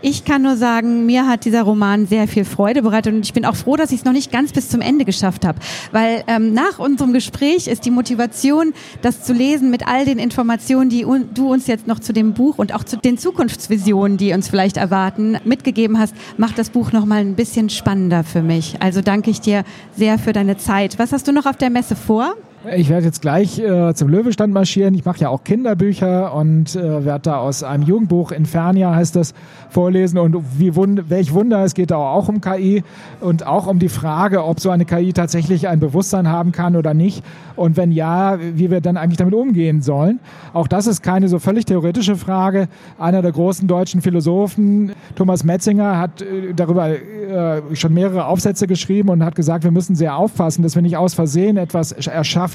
Ich 0.07 0.23
kann 0.23 0.43
nur 0.43 0.55
sagen, 0.55 1.07
mir 1.07 1.25
hat 1.25 1.45
dieser 1.45 1.63
Roman 1.63 2.05
sehr 2.05 2.27
viel 2.27 2.45
Freude 2.45 2.83
bereitet 2.83 3.11
und 3.11 3.25
ich 3.25 3.33
bin 3.33 3.43
auch 3.43 3.55
froh, 3.55 3.75
dass 3.75 3.91
ich 3.91 4.01
es 4.01 4.05
noch 4.05 4.11
nicht 4.11 4.31
ganz 4.31 4.53
bis 4.53 4.69
zum 4.69 4.79
Ende 4.79 5.03
geschafft 5.03 5.43
habe, 5.43 5.57
weil 5.91 6.23
ähm, 6.27 6.53
nach 6.53 6.77
unserem 6.77 7.11
Gespräch 7.11 7.65
ist 7.65 7.85
die 7.85 7.89
Motivation, 7.89 8.75
das 9.01 9.23
zu 9.23 9.33
lesen 9.33 9.71
mit 9.71 9.87
all 9.87 10.05
den 10.05 10.19
Informationen, 10.19 10.91
die 10.91 11.05
un 11.05 11.29
du 11.33 11.51
uns 11.51 11.65
jetzt 11.65 11.87
noch 11.87 11.97
zu 11.97 12.13
dem 12.13 12.35
Buch 12.35 12.59
und 12.59 12.71
auch 12.71 12.83
zu 12.83 12.97
den 12.97 13.17
Zukunftsvisionen, 13.17 14.17
die 14.17 14.31
uns 14.33 14.47
vielleicht 14.47 14.77
erwarten, 14.77 15.39
mitgegeben 15.43 15.97
hast, 15.97 16.13
macht 16.37 16.59
das 16.59 16.69
Buch 16.69 16.91
noch 16.91 17.05
mal 17.07 17.21
ein 17.21 17.33
bisschen 17.33 17.71
spannender 17.71 18.23
für 18.23 18.43
mich. 18.43 18.79
Also 18.83 19.01
danke 19.01 19.31
ich 19.31 19.41
dir 19.41 19.63
sehr 19.97 20.19
für 20.19 20.33
deine 20.33 20.55
Zeit. 20.57 20.99
Was 20.99 21.13
hast 21.13 21.27
du 21.27 21.31
noch 21.31 21.47
auf 21.47 21.57
der 21.57 21.71
Messe 21.71 21.95
vor? 21.95 22.35
Ich 22.73 22.89
werde 22.89 23.05
jetzt 23.05 23.21
gleich 23.21 23.59
äh, 23.59 23.93
zum 23.93 24.09
Löwestand 24.09 24.51
marschieren. 24.51 24.95
Ich 24.95 25.05
mache 25.05 25.19
ja 25.19 25.29
auch 25.29 25.43
Kinderbücher 25.43 26.33
und 26.33 26.75
äh, 26.75 27.05
werde 27.05 27.21
da 27.23 27.37
aus 27.37 27.63
einem 27.63 27.83
Jugendbuch 27.83 28.31
Infernia 28.31 28.95
heißt 28.95 29.15
das 29.15 29.33
vorlesen. 29.69 30.17
Und 30.17 30.37
wie 30.57 30.75
wund 30.75 31.09
welch 31.09 31.33
Wunder, 31.33 31.63
es 31.63 31.75
geht 31.75 31.91
da 31.91 31.97
auch 31.97 32.27
um 32.27 32.41
KI 32.41 32.83
und 33.21 33.45
auch 33.45 33.67
um 33.67 33.77
die 33.77 33.89
Frage, 33.89 34.43
ob 34.43 34.59
so 34.59 34.71
eine 34.71 34.85
KI 34.85 35.13
tatsächlich 35.13 35.67
ein 35.67 35.79
Bewusstsein 35.79 36.29
haben 36.29 36.51
kann 36.51 36.75
oder 36.75 36.93
nicht. 36.93 37.23
Und 37.55 37.77
wenn 37.77 37.91
ja, 37.91 38.39
wie 38.39 38.71
wir 38.71 38.81
dann 38.81 38.97
eigentlich 38.97 39.17
damit 39.17 39.33
umgehen 39.35 39.81
sollen. 39.81 40.19
Auch 40.53 40.67
das 40.67 40.87
ist 40.87 41.03
keine 41.03 41.27
so 41.27 41.39
völlig 41.39 41.65
theoretische 41.65 42.15
Frage. 42.15 42.67
Einer 42.97 43.21
der 43.21 43.31
großen 43.31 43.67
deutschen 43.67 44.01
Philosophen, 44.01 44.93
Thomas 45.15 45.43
Metzinger, 45.43 45.99
hat 45.99 46.21
äh, 46.21 46.53
darüber 46.55 46.89
äh, 46.89 47.61
schon 47.75 47.93
mehrere 47.93 48.25
Aufsätze 48.25 48.65
geschrieben 48.65 49.09
und 49.09 49.23
hat 49.23 49.35
gesagt, 49.35 49.63
wir 49.63 49.71
müssen 49.71 49.95
sehr 49.95 50.15
aufpassen, 50.15 50.63
dass 50.63 50.75
wir 50.75 50.81
nicht 50.81 50.97
aus 50.97 51.13
Versehen 51.13 51.57
etwas 51.57 51.91
erschaffen, 51.91 52.54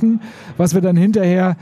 was 0.57 0.75
wir 0.75 0.81
dann 0.81 0.97
hinterher 0.97 1.57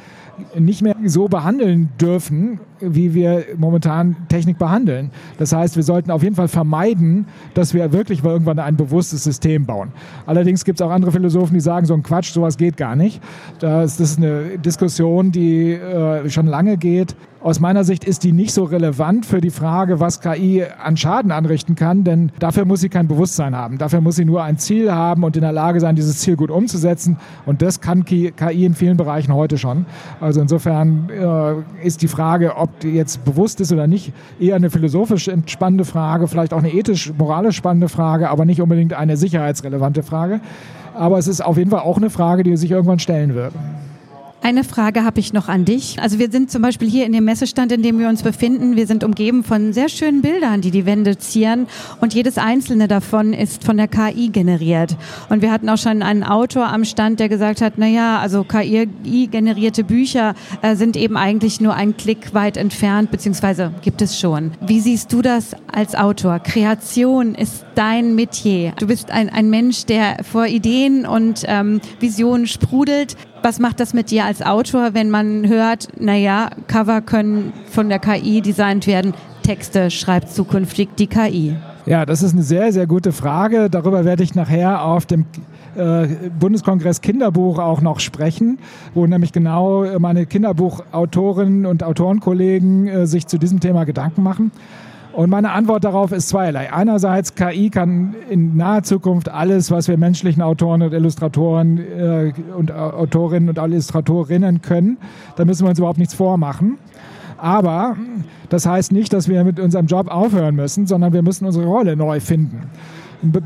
nicht 0.59 0.83
mehr 0.83 0.97
so 1.05 1.29
behandeln 1.29 1.91
dürfen, 2.01 2.61
wie 2.81 3.15
wir 3.15 3.45
momentan 3.57 4.17
Technik 4.29 4.59
behandeln. 4.59 5.11
Das 5.39 5.53
heißt, 5.53 5.77
wir 5.77 5.83
sollten 5.83 6.11
auf 6.11 6.23
jeden 6.23 6.37
Fall 6.37 6.49
vermeiden, 6.49 7.27
dass 7.55 7.75
wir 7.75 7.93
wirklich 7.93 8.23
mal 8.23 8.31
irgendwann 8.31 8.59
ein 8.59 8.77
bewusstes 8.77 9.25
System 9.25 9.67
bauen. 9.67 9.93
Allerdings 10.27 10.65
gibt 10.65 10.81
es 10.81 10.87
auch 10.87 10.91
andere 10.91 11.13
Philosophen, 11.13 11.55
die 11.55 11.61
sagen, 11.61 11.87
so 11.87 11.95
ein 11.95 12.03
Quatsch, 12.03 12.33
sowas 12.33 12.57
geht 12.57 12.77
gar 12.77 12.97
nicht. 12.97 13.21
Das, 13.59 13.99
ist 13.99 14.19
eine 14.19 14.59
Diskussion, 14.59 15.33
die 15.33 15.73
äh, 15.73 16.29
schon 16.31 16.47
lange 16.47 16.77
geht. 16.77 17.17
Aus 17.41 17.61
meiner 17.61 17.85
Sicht 17.85 18.05
ist 18.05 18.25
die 18.25 18.33
nicht 18.33 18.53
so 18.53 18.65
relevant 18.65 19.25
für 19.25 19.41
die 19.41 19.51
Frage, 19.51 20.01
was 20.01 20.21
KI 20.21 20.65
an 20.83 20.97
Schaden 20.97 21.31
anrichten 21.31 21.77
kann, 21.77 22.03
denn 22.03 22.33
dafür 22.41 22.65
muss 22.65 22.81
sie 22.81 22.89
kein 22.89 23.07
Bewusstsein 23.07 23.55
haben. 23.55 23.79
Dafür 23.79 24.01
muss 24.01 24.17
sie 24.17 24.25
nur 24.25 24.43
ein 24.43 24.59
Ziel 24.59 24.93
haben 24.93 25.23
und 25.23 25.37
in 25.37 25.43
der 25.43 25.53
Lage 25.53 25.79
sein, 25.79 25.95
dieses 25.95 26.19
Ziel 26.19 26.35
gut 26.35 26.51
umzusetzen. 26.51 27.17
Und 27.47 27.63
das 27.63 27.81
kann 27.81 28.05
KI 28.05 28.65
in 28.65 28.75
vielen 28.75 28.97
Bereichen 28.97 29.33
heute 29.33 29.57
schon. 29.57 29.87
Also 30.29 30.43
insofern 30.43 31.09
äh, 31.09 31.87
ist 31.87 32.03
die 32.03 32.07
Frage, 32.07 32.57
ob 32.57 32.81
die 32.81 32.91
jetzt 32.91 33.25
bewusst 33.25 33.63
ist 33.63 33.73
oder 33.73 33.87
nicht, 33.87 34.13
eher 34.39 34.57
eine 34.57 34.69
philosophisch 34.69 35.31
spannende 35.47 35.87
Frage, 35.87 36.29
vielleicht 36.29 36.53
auch 36.53 36.59
eine 36.59 36.71
ethisch-moralisch 36.71 37.57
spannende 37.57 37.89
Frage, 37.89 38.29
aber 38.29 38.45
nicht 38.45 38.61
unbedingt 38.61 38.93
eine 38.93 39.17
sicherheitsrelevante 39.17 40.03
Frage. 40.03 40.41
Aber 40.93 41.17
es 41.17 41.29
ist 41.29 41.41
auf 41.41 41.57
jeden 41.57 41.71
Fall 41.71 41.81
auch 41.81 41.97
eine 41.97 42.11
Frage, 42.11 42.43
die 42.43 42.55
sich 42.59 42.71
irgendwann 42.71 42.99
stellen 42.99 43.35
wird. 43.35 43.55
Eine 44.41 44.63
Frage 44.63 45.05
habe 45.05 45.19
ich 45.19 45.33
noch 45.33 45.49
an 45.49 45.65
dich. 45.65 46.01
Also 46.01 46.19
wir 46.19 46.31
sind 46.31 46.51
zum 46.51 46.63
Beispiel 46.63 46.89
hier 46.89 47.07
in 47.07 47.13
dem 47.13 47.25
Messestand, 47.25 47.73
in 47.73 47.83
dem 47.83 47.99
wir 47.99 48.09
uns 48.09 48.23
befinden. 48.23 48.77
Wir 48.77 48.87
sind 48.87 49.03
umgeben 49.03 49.43
von 49.43 49.73
sehr 49.73 49.89
schönen 49.89 50.23
Bildern, 50.23 50.61
die 50.61 50.71
die 50.71 50.87
Wände 50.87 51.19
zieren. 51.19 51.67
Und 52.01 52.15
jedes 52.15 52.39
einzelne 52.39 52.87
davon 52.87 53.33
ist 53.33 53.65
von 53.65 53.77
der 53.77 53.89
KI 53.89 54.29
generiert. 54.29 54.97
Und 55.29 55.43
wir 55.43 55.51
hatten 55.51 55.69
auch 55.69 55.77
schon 55.77 56.03
einen 56.03 56.23
Autor 56.23 56.69
am 56.69 56.85
Stand, 56.85 57.19
der 57.19 57.29
gesagt 57.29 57.61
hat, 57.61 57.75
na 57.77 57.89
ja, 57.89 58.21
also 58.21 58.45
KI-generierte 58.45 59.83
Bücher 59.83 60.35
äh, 60.63 60.77
sind 60.77 60.97
eben 60.97 61.17
eigentlich 61.17 61.61
nur 61.61 61.75
ein 61.75 61.97
Klick 61.97 62.33
weit 62.33 62.57
entfernt, 62.57 63.11
beziehungsweise 63.11 63.73
gibt 63.83 64.03
es 64.03 64.19
schon. 64.21 64.53
Wie 64.65 64.81
siehst 64.81 65.13
du 65.13 65.21
das 65.21 65.57
als 65.71 65.97
Autor? 65.97 66.39
Kreation 66.39 67.35
ist 67.35 67.65
dein 67.75 68.15
Metier. 68.15 68.73
Du 68.79 68.87
bist 68.87 69.11
ein, 69.11 69.29
ein 69.29 69.51
Mensch, 69.51 69.85
der 69.85 70.23
vor 70.23 70.47
Ideen 70.47 71.07
und 71.07 71.43
ähm, 71.47 71.81
Visionen 72.01 72.47
sprudelt. 72.47 73.17
Was 73.43 73.59
macht 73.59 73.81
das 73.81 73.95
mit 73.95 74.11
dir 74.11 74.25
als 74.25 74.43
Autor, 74.43 74.95
wenn 74.95 75.11
man 75.11 75.49
hört, 75.49 75.89
naja, 76.01 76.51
Cover 76.67 77.01
können 77.01 77.53
von 77.71 77.89
der 77.89 77.99
KI 77.99 78.41
designt 78.41 78.87
werden, 78.87 79.15
Texte 79.43 79.91
schreibt 79.91 80.31
zukünftig 80.31 80.91
die 80.99 81.07
KI? 81.07 81.57
Ja, 81.87 82.05
das 82.05 82.23
ist 82.23 82.35
eine 82.35 82.43
sehr, 82.43 82.73
sehr 82.73 82.87
gute 82.87 83.13
Frage. 83.13 83.71
Darüber 83.71 84.05
werde 84.05 84.23
ich 84.23 84.35
nachher 84.35 84.85
auf 84.85 85.07
dem 85.07 85.25
äh, 85.75 86.07
Bundeskongress 86.39 87.01
Kinderbuch 87.01 87.59
auch 87.59 87.81
noch 87.81 88.01
sprechen, 88.01 88.59
wo 88.93 89.07
nämlich 89.07 89.33
genau 89.33 89.99
meine 89.99 90.27
Kinderbuchautorinnen 90.27 91.65
und 91.65 91.83
Autorenkollegen 91.83 92.89
äh, 92.89 93.07
sich 93.07 93.27
zu 93.27 93.39
diesem 93.39 93.61
Thema 93.61 93.85
Gedanken 93.85 94.23
machen. 94.23 94.51
Und 95.13 95.31
meine 95.31 95.51
Antwort 95.53 95.85
darauf 95.85 96.13
ist 96.13 96.29
zweierlei. 96.29 96.73
Einerseits, 96.73 97.35
KI 97.35 97.71
kann 97.71 98.15
in 98.29 98.57
naher 98.57 98.83
Zukunft 98.83 99.29
alles, 99.29 99.71
was 99.71 99.89
wir 99.89 99.97
menschlichen 99.97 100.43
Autoren 100.43 100.83
und 100.83 100.93
Illustratoren 100.93 101.79
äh, 101.79 102.33
und 102.57 102.71
Autorinnen 102.71 103.49
und 103.49 103.59
Illustratorinnen 103.59 104.63
können. 104.63 104.99
Da 105.37 105.45
müssen 105.45 105.65
wir 105.65 105.71
uns 105.71 105.79
überhaupt 105.79 105.99
nichts 105.99 106.15
vormachen. 106.15 106.79
Aber 107.39 107.97
das 108.49 108.67
heißt 108.67 108.93
nicht, 108.93 109.13
dass 109.13 109.29
wir 109.29 109.45
mit 109.45 109.61
unserem 109.61 109.87
Job 109.87 110.09
aufhören 110.09 110.57
müssen, 110.57 110.87
sondern 110.87 111.13
wir 111.13 111.23
müssen 111.23 111.47
unsere 111.47 111.67
Rolle 111.67 111.97
neu 111.97 112.21
finden. 112.21 112.63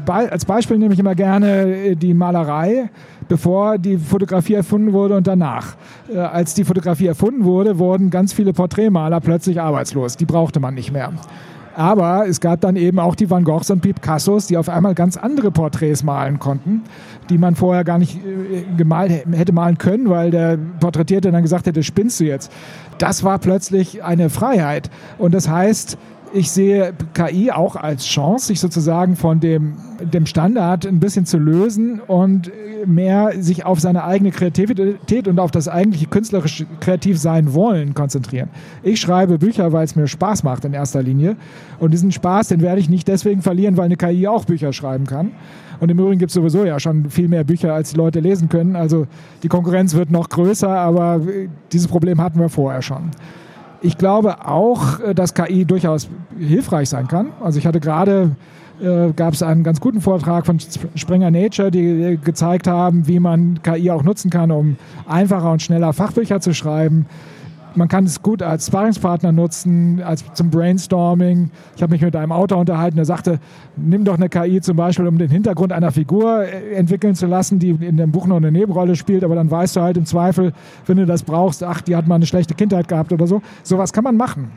Als 0.06 0.44
Beispiel 0.44 0.78
nehme 0.78 0.94
ich 0.94 1.00
immer 1.00 1.14
gerne 1.14 1.74
äh, 1.74 1.94
die 1.96 2.14
Malerei, 2.14 2.90
bevor 3.28 3.78
die 3.78 3.96
Fotografie 3.96 4.54
erfunden 4.54 4.92
wurde 4.92 5.16
und 5.16 5.26
danach. 5.26 5.76
Äh, 6.12 6.18
als 6.18 6.54
die 6.54 6.64
Fotografie 6.64 7.06
erfunden 7.06 7.44
wurde, 7.44 7.78
wurden 7.78 8.11
ganz 8.11 8.32
viele 8.32 8.52
Porträtmaler 8.52 9.20
plötzlich 9.20 9.61
arbeitslos. 9.61 10.16
Die 10.16 10.26
brauchte 10.26 10.61
man 10.61 10.74
nicht 10.74 10.92
mehr. 10.92 11.12
Aber 11.74 12.26
es 12.28 12.40
gab 12.40 12.61
dann 12.61 12.76
eben 12.76 12.98
auch 12.98 13.14
die 13.14 13.30
Van 13.30 13.44
Goghs 13.44 13.70
und 13.70 13.80
Picassos, 13.80 14.46
die 14.46 14.58
auf 14.58 14.68
einmal 14.68 14.94
ganz 14.94 15.16
andere 15.16 15.50
Porträts 15.50 16.02
malen 16.02 16.38
konnten, 16.38 16.82
die 17.30 17.38
man 17.38 17.54
vorher 17.54 17.85
gar 17.85 17.98
nicht 17.98 18.16
äh, 18.16 18.64
gemalt 18.76 19.26
hätte 19.30 19.52
malen 19.52 19.78
können, 19.78 20.11
weil 20.11 20.30
der 20.30 20.58
Porträtierte 20.80 21.30
dann 21.32 21.42
gesagt 21.42 21.66
hätte, 21.66 21.82
spinnst 21.82 22.20
du 22.20 22.24
jetzt. 22.24 22.52
Das 22.98 23.24
war 23.24 23.38
plötzlich 23.38 24.04
eine 24.04 24.28
Freiheit. 24.28 24.90
Und 25.18 25.32
das 25.32 25.48
heißt, 25.48 25.96
ich 26.34 26.50
sehe 26.50 26.94
KI 27.14 27.50
auch 27.50 27.76
als 27.76 28.04
Chance, 28.06 28.46
sich 28.46 28.60
sozusagen 28.60 29.16
von 29.16 29.40
dem, 29.40 29.76
dem 30.00 30.26
Standard 30.26 30.86
ein 30.86 31.00
bisschen 31.00 31.26
zu 31.26 31.38
lösen 31.38 32.00
und 32.00 32.50
mehr 32.86 33.32
sich 33.38 33.64
auf 33.64 33.80
seine 33.80 34.04
eigene 34.04 34.30
Kreativität 34.30 35.28
und 35.28 35.38
auf 35.38 35.50
das 35.50 35.68
eigentliche 35.68 36.06
künstlerische 36.06 36.66
kreativ 36.80 37.18
sein 37.18 37.54
wollen 37.54 37.94
konzentrieren. 37.94 38.48
Ich 38.82 39.00
schreibe 39.00 39.38
Bücher, 39.38 39.72
weil 39.72 39.84
es 39.84 39.94
mir 39.94 40.08
Spaß 40.08 40.42
macht 40.42 40.64
in 40.64 40.72
erster 40.72 41.02
Linie. 41.02 41.36
Und 41.78 41.92
diesen 41.92 42.12
Spaß, 42.12 42.48
den 42.48 42.60
werde 42.60 42.80
ich 42.80 42.88
nicht 42.88 43.08
deswegen 43.08 43.42
verlieren, 43.42 43.76
weil 43.76 43.86
eine 43.86 43.96
KI 43.96 44.26
auch 44.26 44.44
Bücher 44.44 44.72
schreiben 44.72 45.06
kann. 45.06 45.32
Und 45.80 45.90
im 45.90 45.98
Übrigen 45.98 46.18
gibt 46.18 46.30
es 46.30 46.34
sowieso 46.34 46.64
ja 46.64 46.78
schon 46.78 47.10
viel 47.10 47.28
mehr 47.28 47.44
Bücher, 47.44 47.74
als 47.74 47.90
die 47.90 47.96
Leute 47.96 48.20
lesen 48.20 48.48
können. 48.48 48.76
Also 48.76 49.06
die 49.42 49.48
Konkurrenz 49.48 49.94
wird 49.94 50.10
noch 50.10 50.28
größer, 50.28 50.68
aber 50.68 51.20
dieses 51.72 51.88
Problem 51.88 52.20
hatten 52.20 52.38
wir 52.38 52.48
vorher 52.48 52.82
schon. 52.82 53.10
Ich 53.82 53.98
glaube 53.98 54.46
auch, 54.46 55.00
äh, 55.00 55.14
dass 55.14 55.34
KI 55.34 55.64
durchaus 55.64 56.08
hilfreich 56.38 56.88
sein 56.88 57.08
kann. 57.08 57.28
Also 57.40 57.58
ich 57.58 57.66
hatte 57.66 57.80
gerade 57.80 58.30
äh, 58.80 59.12
gab 59.14 59.34
es 59.34 59.42
einen 59.42 59.64
ganz 59.64 59.80
guten 59.80 60.00
Vortrag 60.00 60.46
von 60.46 60.58
Springer 60.94 61.30
Nature, 61.30 61.70
die 61.70 62.18
gezeigt 62.24 62.66
haben, 62.66 63.06
wie 63.06 63.20
man 63.20 63.60
KI 63.62 63.90
auch 63.90 64.02
nutzen 64.02 64.30
kann, 64.30 64.50
um 64.50 64.76
einfacher 65.06 65.52
und 65.52 65.62
schneller 65.62 65.92
Fachbücher 65.92 66.40
zu 66.40 66.54
schreiben. 66.54 67.06
Man 67.74 67.88
kann 67.88 68.04
es 68.04 68.22
gut 68.22 68.42
als 68.42 68.66
Sparringspartner 68.66 69.32
nutzen, 69.32 70.02
als 70.02 70.24
zum 70.35 70.50
Brainstorming. 70.50 71.50
Ich 71.76 71.82
habe 71.82 71.92
mich 71.92 72.02
mit 72.02 72.14
einem 72.14 72.32
Autor 72.32 72.58
unterhalten, 72.58 72.96
der 72.96 73.04
sagte, 73.04 73.38
nimm 73.76 74.04
doch 74.04 74.16
eine 74.16 74.28
KI 74.28 74.61
zum 74.61 74.76
Beispiel, 74.76 75.06
um 75.06 75.18
den 75.18 75.30
Hintergrund 75.30 75.72
einer 75.72 75.90
Figur 75.90 76.44
äh, 76.44 76.74
entwickeln 76.74 77.14
zu 77.14 77.26
lassen, 77.26 77.58
die 77.58 77.70
in 77.70 77.96
dem 77.96 78.12
Buch 78.12 78.26
noch 78.26 78.37
eine 78.37 78.52
Nebenrolle 78.52 78.96
spielt, 78.96 79.24
aber 79.24 79.35
dann 79.35 79.50
weißt 79.50 79.76
du 79.76 79.80
halt 79.80 79.96
im 79.96 80.06
Zweifel, 80.06 80.52
wenn 80.87 80.98
du 80.98 81.06
das 81.06 81.22
brauchst, 81.22 81.64
ach, 81.64 81.80
die 81.80 81.96
hat 81.96 82.06
mal 82.06 82.16
eine 82.16 82.26
schlechte 82.26 82.54
Kindheit 82.54 82.88
gehabt 82.88 83.12
oder 83.12 83.26
so. 83.26 83.42
Sowas 83.62 83.92
kann 83.92 84.04
man 84.04 84.16
machen. 84.16 84.50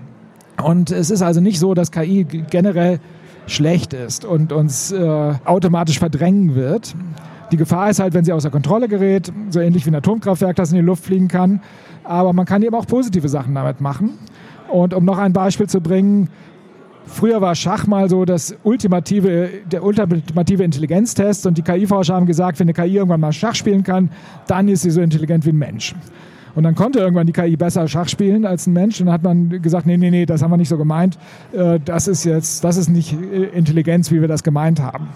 Und 0.63 0.91
es 0.91 1.09
ist 1.09 1.21
also 1.21 1.41
nicht 1.41 1.59
so, 1.59 1.73
dass 1.73 1.91
KI 1.91 2.25
generell 2.49 2.99
schlecht 3.47 3.93
ist 3.93 4.25
und 4.25 4.51
uns 4.51 4.91
äh, 4.91 5.33
automatisch 5.45 5.99
verdrängen 5.99 6.55
wird. 6.55 6.95
Die 7.51 7.57
Gefahr 7.57 7.89
ist 7.89 7.99
halt, 7.99 8.13
wenn 8.13 8.25
sie 8.25 8.33
außer 8.33 8.49
Kontrolle 8.49 8.87
gerät, 8.87 9.31
so 9.49 9.59
ähnlich 9.59 9.85
wie 9.85 9.91
ein 9.91 9.95
Atomkraftwerk, 9.95 10.55
das 10.55 10.71
in 10.71 10.77
die 10.77 10.83
Luft 10.83 11.05
fliegen 11.05 11.27
kann. 11.27 11.61
Aber 12.03 12.33
man 12.33 12.45
kann 12.45 12.61
eben 12.63 12.75
auch 12.75 12.87
positive 12.87 13.29
Sachen 13.29 13.55
damit 13.55 13.81
machen. 13.81 14.17
Und 14.71 14.93
um 14.93 15.05
noch 15.05 15.17
ein 15.17 15.33
Beispiel 15.33 15.67
zu 15.67 15.81
bringen, 15.81 16.29
Früher 17.07 17.39
war 17.39 17.53
Schach 17.53 17.85
mal 17.85 18.09
so 18.09 18.25
das 18.25 18.55
ultimative, 18.63 19.49
der 19.71 19.83
ultimative 19.83 20.63
Intelligenztest 20.63 21.45
und 21.45 21.57
die 21.57 21.61
KI-Forscher 21.61 22.15
haben 22.15 22.25
gesagt, 22.25 22.59
wenn 22.59 22.65
eine 22.65 22.73
KI 22.73 22.95
irgendwann 22.95 23.19
mal 23.19 23.31
Schach 23.31 23.53
spielen 23.53 23.83
kann, 23.83 24.09
dann 24.47 24.67
ist 24.67 24.81
sie 24.81 24.89
so 24.89 25.01
intelligent 25.01 25.45
wie 25.45 25.51
ein 25.51 25.57
Mensch. 25.57 25.93
Und 26.55 26.63
dann 26.63 26.73
konnte 26.73 26.99
irgendwann 26.99 27.27
die 27.27 27.33
KI 27.33 27.57
besser 27.57 27.87
Schach 27.87 28.07
spielen 28.07 28.45
als 28.45 28.65
ein 28.65 28.73
Mensch. 28.73 28.99
Und 28.99 29.07
dann 29.07 29.13
hat 29.13 29.23
man 29.23 29.61
gesagt, 29.61 29.85
nee, 29.85 29.97
nee, 29.97 30.09
nee, 30.09 30.25
das 30.25 30.41
haben 30.41 30.51
wir 30.51 30.57
nicht 30.57 30.69
so 30.69 30.77
gemeint. 30.77 31.19
Äh, 31.51 31.79
das 31.83 32.07
ist 32.07 32.23
jetzt, 32.23 32.63
das 32.63 32.77
ist 32.77 32.87
nicht 32.87 33.13
äh, 33.13 33.43
Intelligenz, 33.55 34.09
wie 34.09 34.21
wir 34.21 34.29
das 34.29 34.41
gemeint 34.41 34.81
haben. 34.81 35.09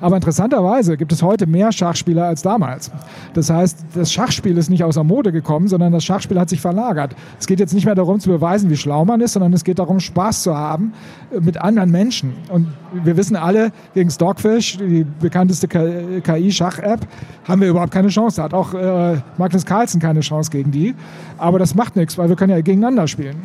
Aber 0.00 0.16
interessanterweise 0.16 0.96
gibt 0.96 1.12
es 1.12 1.22
heute 1.22 1.46
mehr 1.46 1.72
Schachspieler 1.72 2.26
als 2.26 2.42
damals. 2.42 2.90
Das 3.34 3.50
heißt, 3.50 3.84
das 3.94 4.12
Schachspiel 4.12 4.56
ist 4.56 4.70
nicht 4.70 4.84
außer 4.84 5.02
Mode 5.02 5.32
gekommen, 5.32 5.68
sondern 5.68 5.92
das 5.92 6.04
Schachspiel 6.04 6.38
hat 6.38 6.48
sich 6.48 6.60
verlagert. 6.60 7.14
Es 7.38 7.46
geht 7.46 7.60
jetzt 7.60 7.74
nicht 7.74 7.84
mehr 7.84 7.94
darum 7.94 8.20
zu 8.20 8.28
beweisen, 8.28 8.70
wie 8.70 8.76
schlau 8.76 9.04
man 9.04 9.20
ist, 9.20 9.32
sondern 9.32 9.52
es 9.52 9.64
geht 9.64 9.78
darum, 9.78 10.00
Spaß 10.00 10.42
zu 10.42 10.56
haben 10.56 10.92
äh, 11.32 11.40
mit 11.40 11.60
anderen 11.60 11.90
Menschen. 11.90 12.34
Und 12.50 12.68
wir 12.92 13.16
wissen 13.16 13.36
alle, 13.36 13.72
gegen 13.94 14.10
Stockfish, 14.10 14.78
die 14.78 15.04
bekannteste 15.20 15.68
KI-Schach-App, 15.68 17.00
haben 17.46 17.60
wir 17.60 17.68
überhaupt 17.68 17.92
keine 17.92 18.08
Chance. 18.08 18.36
Da 18.36 18.44
hat 18.44 18.54
auch 18.54 18.74
äh, 18.74 19.20
Magnus 19.36 19.66
Carlsen 19.66 20.00
keine 20.00 20.20
Chance 20.20 20.50
gegen 20.50 20.70
die. 20.70 20.94
Aber 21.38 21.58
das 21.58 21.74
macht 21.74 21.96
nichts, 21.96 22.16
weil 22.18 22.28
wir 22.28 22.36
können 22.36 22.50
ja 22.50 22.60
gegeneinander 22.60 23.06
spielen. 23.08 23.36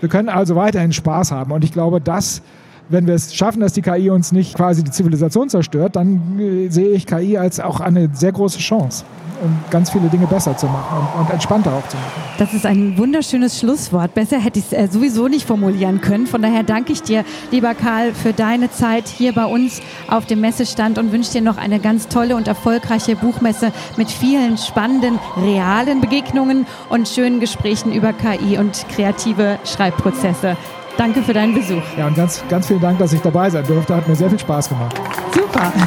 Wir 0.00 0.08
können 0.08 0.28
also 0.28 0.56
weiterhin 0.56 0.92
Spaß 0.92 1.32
haben. 1.32 1.52
Und 1.52 1.64
ich 1.64 1.72
glaube, 1.72 2.00
das 2.00 2.42
wenn 2.88 3.06
wir 3.06 3.14
es 3.14 3.34
schaffen, 3.34 3.60
dass 3.60 3.72
die 3.72 3.82
KI 3.82 4.10
uns 4.10 4.32
nicht 4.32 4.54
quasi 4.54 4.84
die 4.84 4.90
Zivilisation 4.90 5.48
zerstört, 5.48 5.96
dann 5.96 6.38
äh, 6.38 6.68
sehe 6.68 6.90
ich 6.90 7.06
KI 7.06 7.38
als 7.38 7.60
auch 7.60 7.80
eine 7.80 8.10
sehr 8.12 8.32
große 8.32 8.58
Chance 8.58 9.04
um 9.42 9.58
ganz 9.70 9.90
viele 9.90 10.08
Dinge 10.08 10.26
besser 10.26 10.56
zu 10.56 10.66
machen 10.66 10.98
und, 10.98 11.20
und, 11.20 11.30
entspannter 11.30 11.72
auch 11.72 11.86
zu 11.88 11.96
machen. 11.96 12.22
Das 12.38 12.54
ist 12.54 12.66
ein 12.66 12.96
wunderschönes 12.98 13.58
Schlusswort. 13.58 14.14
Besser 14.14 14.38
hätte 14.38 14.58
ich 14.58 14.66
es 14.66 14.72
äh, 14.72 14.88
sowieso 14.90 15.28
nicht 15.28 15.46
formulieren 15.46 16.00
können. 16.00 16.26
Von 16.26 16.42
daher 16.42 16.62
danke 16.62 16.92
ich 16.92 17.02
dir, 17.02 17.24
lieber 17.50 17.74
Karl, 17.74 18.14
für 18.14 18.32
deine 18.32 18.70
Zeit 18.70 19.08
hier 19.08 19.32
bei 19.32 19.44
uns 19.44 19.80
auf 20.08 20.26
dem 20.26 20.40
Messestand 20.40 20.98
und 20.98 21.12
wünsche 21.12 21.32
dir 21.32 21.42
noch 21.42 21.56
eine 21.56 21.78
ganz 21.78 22.08
tolle 22.08 22.36
und 22.36 22.48
erfolgreiche 22.48 23.16
Buchmesse 23.16 23.72
mit 23.96 24.10
vielen 24.10 24.56
spannenden, 24.56 25.18
realen 25.36 26.00
Begegnungen 26.00 26.66
und 26.88 27.08
schönen 27.08 27.40
Gesprächen 27.40 27.92
über 27.92 28.12
KI 28.12 28.58
und 28.58 28.86
kreative 28.88 29.58
Schreibprozesse. 29.64 30.56
Danke 30.96 31.22
für 31.22 31.32
deinen 31.32 31.54
Besuch. 31.54 31.82
Ja, 31.96 32.06
und 32.06 32.16
ganz, 32.16 32.42
ganz 32.48 32.66
vielen 32.66 32.80
Dank, 32.80 32.98
dass 32.98 33.12
ich 33.12 33.20
dabei 33.20 33.50
sein 33.50 33.66
durfte. 33.66 33.96
Hat 33.96 34.06
mir 34.06 34.14
sehr 34.14 34.30
viel 34.30 34.38
Spaß 34.38 34.68
gemacht. 34.68 34.94
Super. 35.32 35.72